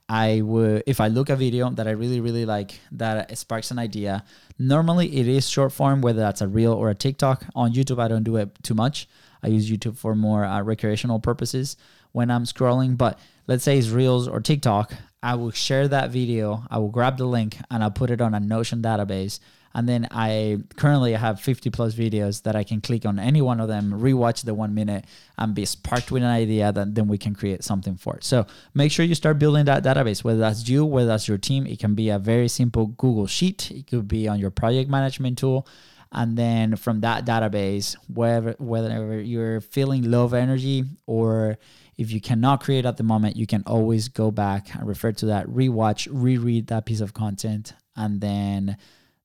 I 0.09 0.41
would 0.41 0.83
if 0.85 0.99
I 0.99 1.07
look 1.07 1.29
a 1.29 1.35
video 1.35 1.69
that 1.71 1.87
I 1.87 1.91
really 1.91 2.19
really 2.19 2.45
like 2.45 2.79
that 2.91 3.37
sparks 3.37 3.71
an 3.71 3.79
idea. 3.79 4.23
Normally 4.59 5.15
it 5.17 5.27
is 5.27 5.49
short 5.49 5.71
form, 5.71 6.01
whether 6.01 6.19
that's 6.19 6.41
a 6.41 6.47
reel 6.47 6.73
or 6.73 6.89
a 6.89 6.95
TikTok. 6.95 7.45
On 7.55 7.73
YouTube, 7.73 7.99
I 7.99 8.07
don't 8.07 8.23
do 8.23 8.35
it 8.37 8.49
too 8.63 8.73
much. 8.73 9.07
I 9.41 9.47
use 9.47 9.69
YouTube 9.69 9.97
for 9.97 10.15
more 10.15 10.45
uh, 10.45 10.61
recreational 10.61 11.19
purposes 11.19 11.77
when 12.11 12.29
I'm 12.29 12.43
scrolling. 12.43 12.97
But 12.97 13.19
let's 13.47 13.63
say 13.63 13.77
it's 13.77 13.89
reels 13.89 14.27
or 14.27 14.39
TikTok. 14.39 14.93
I 15.23 15.35
will 15.35 15.51
share 15.51 15.87
that 15.87 16.11
video. 16.11 16.63
I 16.69 16.77
will 16.79 16.89
grab 16.89 17.17
the 17.17 17.25
link 17.25 17.57
and 17.71 17.81
I'll 17.81 17.91
put 17.91 18.11
it 18.11 18.19
on 18.19 18.33
a 18.33 18.39
Notion 18.41 18.81
database. 18.81 19.39
And 19.73 19.89
then 19.89 20.07
I 20.11 20.59
currently 20.75 21.13
have 21.13 21.39
50 21.39 21.71
plus 21.71 21.95
videos 21.95 22.43
that 22.43 22.55
I 22.55 22.63
can 22.63 22.79
click 22.79 23.05
on 23.05 23.17
any 23.17 23.41
one 23.41 23.59
of 23.59 23.67
them, 23.67 23.91
rewatch 23.91 24.43
the 24.43 24.53
one 24.53 24.75
minute, 24.75 25.05
and 25.37 25.55
be 25.55 25.65
sparked 25.65 26.11
with 26.11 26.21
an 26.21 26.29
idea 26.29 26.71
that 26.71 26.93
then 26.93 27.07
we 27.07 27.17
can 27.17 27.33
create 27.33 27.63
something 27.63 27.95
for 27.95 28.15
it. 28.17 28.23
So 28.23 28.45
make 28.75 28.91
sure 28.91 29.03
you 29.03 29.15
start 29.15 29.39
building 29.39 29.65
that 29.65 29.83
database, 29.83 30.23
whether 30.23 30.39
that's 30.39 30.69
you, 30.69 30.85
whether 30.85 31.07
that's 31.07 31.27
your 31.27 31.39
team. 31.39 31.65
It 31.65 31.79
can 31.79 31.95
be 31.95 32.09
a 32.09 32.19
very 32.19 32.49
simple 32.49 32.87
Google 32.87 33.25
Sheet, 33.25 33.71
it 33.71 33.87
could 33.87 34.07
be 34.07 34.27
on 34.27 34.39
your 34.39 34.51
project 34.51 34.91
management 34.91 35.39
tool. 35.39 35.65
And 36.11 36.37
then 36.37 36.75
from 36.75 37.01
that 37.01 37.25
database, 37.25 37.95
wherever 38.13 38.53
whether 38.59 39.19
you're 39.19 39.61
feeling 39.61 40.13
of 40.13 40.35
energy 40.35 40.85
or 41.07 41.57
if 41.97 42.11
you 42.11 42.19
cannot 42.19 42.63
create 42.63 42.85
at 42.85 42.97
the 42.97 43.03
moment, 43.03 43.35
you 43.35 43.45
can 43.45 43.63
always 43.65 44.07
go 44.07 44.31
back 44.31 44.73
and 44.75 44.87
refer 44.87 45.11
to 45.13 45.25
that, 45.27 45.47
rewatch, 45.47 46.07
reread 46.11 46.67
that 46.67 46.85
piece 46.85 47.01
of 47.01 47.13
content, 47.13 47.73
and 47.95 48.21
then 48.21 48.77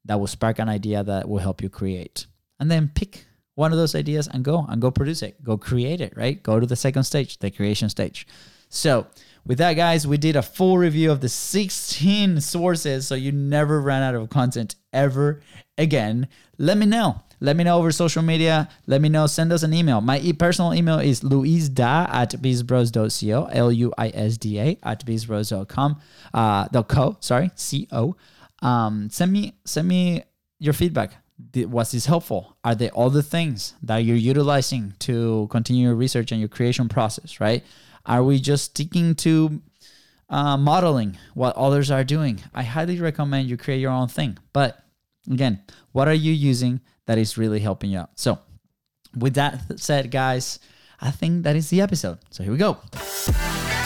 that 0.05 0.21
will 0.21 0.27
spark 0.27 0.59
an 0.59 0.69
idea 0.69 1.03
that 1.03 1.29
will 1.29 1.39
help 1.39 1.63
you 1.63 1.69
create. 1.69 2.27
And 2.61 2.71
then 2.71 2.91
pick 2.95 3.27
one 3.55 3.73
of 3.73 3.79
those 3.79 3.95
ideas 3.95 4.29
and 4.29 4.45
go 4.45 4.67
and 4.69 4.81
go 4.81 4.91
produce 4.91 5.23
it, 5.23 5.43
go 5.43 5.57
create 5.57 6.01
it, 6.01 6.13
right? 6.17 6.43
Go 6.43 6.61
to 6.61 6.67
the 6.67 6.77
second 6.77 7.05
stage, 7.05 7.39
the 7.39 7.51
creation 7.51 7.89
stage. 7.89 8.27
So, 8.69 9.07
with 9.47 9.59
that, 9.59 9.75
guys, 9.75 10.07
we 10.07 10.19
did 10.19 10.37
a 10.37 10.43
full 10.43 10.77
review 10.77 11.11
of 11.11 11.21
the 11.23 11.29
16 11.29 12.41
sources 12.43 13.07
so 13.07 13.15
you 13.15 13.33
never 13.33 13.81
run 13.81 14.03
out 14.03 14.15
of 14.15 14.29
content 14.29 14.75
ever 14.93 15.41
again. 15.79 16.29
Let 16.59 16.77
me 16.77 16.85
know 16.85 17.23
let 17.41 17.57
me 17.57 17.65
know 17.65 17.79
over 17.79 17.93
social 17.93 18.23
media. 18.23 18.69
Let 18.87 19.01
me 19.01 19.09
know. 19.09 19.27
Send 19.27 19.53
us 19.53 19.63
an 19.63 19.73
email. 19.73 20.01
My 20.01 20.19
e- 20.19 20.33
personal 20.33 20.75
email 20.75 20.99
is 20.99 21.21
luisda 21.21 22.09
at 22.09 22.33
bizbros.co, 22.33 23.45
L 23.53 23.73
U 23.73 23.93
I 23.97 24.09
S 24.09 24.37
D 24.37 24.59
A 24.59 24.79
at 24.83 25.05
bizbros.com, 25.05 26.01
uh, 26.35 26.83
.co, 26.83 27.17
sorry, 27.21 27.51
C-O. 27.55 28.17
Um, 28.61 29.09
send 29.11 29.33
me, 29.33 29.55
send 29.65 29.87
me 29.87 30.25
your 30.59 30.73
feedback. 30.73 31.13
Was 31.55 31.93
this 31.93 32.07
helpful? 32.07 32.57
Are 32.65 32.75
they 32.75 32.91
all 32.91 33.11
the 33.11 33.23
things 33.23 33.75
that 33.83 33.99
you're 33.99 34.17
utilizing 34.17 34.95
to 35.01 35.47
continue 35.51 35.87
your 35.87 35.95
research 35.95 36.33
and 36.33 36.41
your 36.41 36.49
creation 36.49 36.89
process, 36.89 37.39
right? 37.39 37.65
Are 38.05 38.25
we 38.25 38.41
just 38.41 38.65
sticking 38.65 39.15
to 39.17 39.63
uh, 40.29 40.57
modeling 40.57 41.17
what 41.35 41.55
others 41.55 41.93
are 41.93 42.03
doing? 42.03 42.41
I 42.53 42.65
highly 42.65 42.99
recommend 43.01 43.49
you 43.49 43.57
create 43.57 43.79
your 43.79 43.93
own 43.93 44.09
thing. 44.09 44.39
But 44.53 44.83
again, 45.31 45.63
what 45.93 46.09
are 46.09 46.15
you 46.15 46.33
using 46.33 46.81
that 47.09 47.19
is 47.19 47.37
really 47.37 47.59
helping 47.59 47.91
you 47.91 47.99
out. 47.99 48.11
So, 48.15 48.39
with 49.17 49.35
that 49.35 49.81
said, 49.81 50.11
guys, 50.11 50.61
I 51.01 51.11
think 51.11 51.45
that 51.45 51.57
is 51.57 51.71
the 51.71 51.81
episode. 51.81 52.19
So, 52.31 52.43
here 52.43 52.53
we 52.53 52.59
go. 52.59 52.75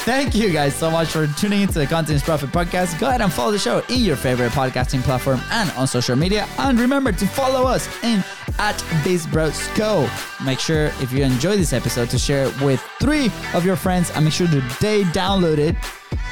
Thank 0.05 0.35
you 0.35 0.51
guys 0.51 0.75
so 0.75 0.91
much 0.91 1.09
for 1.09 1.29
tuning 1.39 1.63
into 1.63 1.75
the 1.79 1.87
Content 1.87 2.21
Profit 2.25 2.51
podcast. 2.51 2.99
Go 2.99 3.07
ahead 3.07 3.21
and 3.21 3.33
follow 3.33 3.53
the 3.53 3.59
show 3.61 3.83
in 3.89 4.01
your 4.01 4.17
favorite 4.17 4.51
podcasting 4.51 5.01
platform 5.03 5.41
and 5.53 5.71
on 5.73 5.87
social 5.87 6.17
media. 6.17 6.49
And 6.59 6.81
remember 6.81 7.13
to 7.13 7.27
follow 7.29 7.69
us 7.69 7.87
in 8.03 8.25
at 8.59 8.75
BizBrosCo. 9.05 10.45
Make 10.45 10.59
sure 10.59 10.87
if 11.01 11.13
you 11.13 11.23
enjoy 11.23 11.57
this 11.57 11.73
episode 11.73 12.11
to 12.11 12.19
share 12.19 12.47
it 12.47 12.61
with 12.61 12.81
three 13.01 13.31
of 13.55 13.65
your 13.65 13.77
friends 13.77 14.11
and 14.11 14.25
make 14.25 14.35
sure 14.35 14.49
that 14.49 14.79
they 14.81 15.05
download 15.05 15.59
it. 15.59 15.77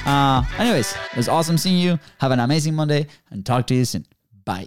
Uh, 0.05 0.43
anyways, 0.59 0.93
it 1.13 1.17
was 1.17 1.29
awesome 1.29 1.57
seeing 1.57 1.79
you. 1.79 1.97
Have 2.19 2.33
an 2.33 2.41
amazing 2.41 2.75
Monday 2.75 3.07
and 3.31 3.47
talk 3.47 3.69
to 3.69 3.75
you 3.77 3.85
soon. 3.85 4.05
Bye. 4.45 4.67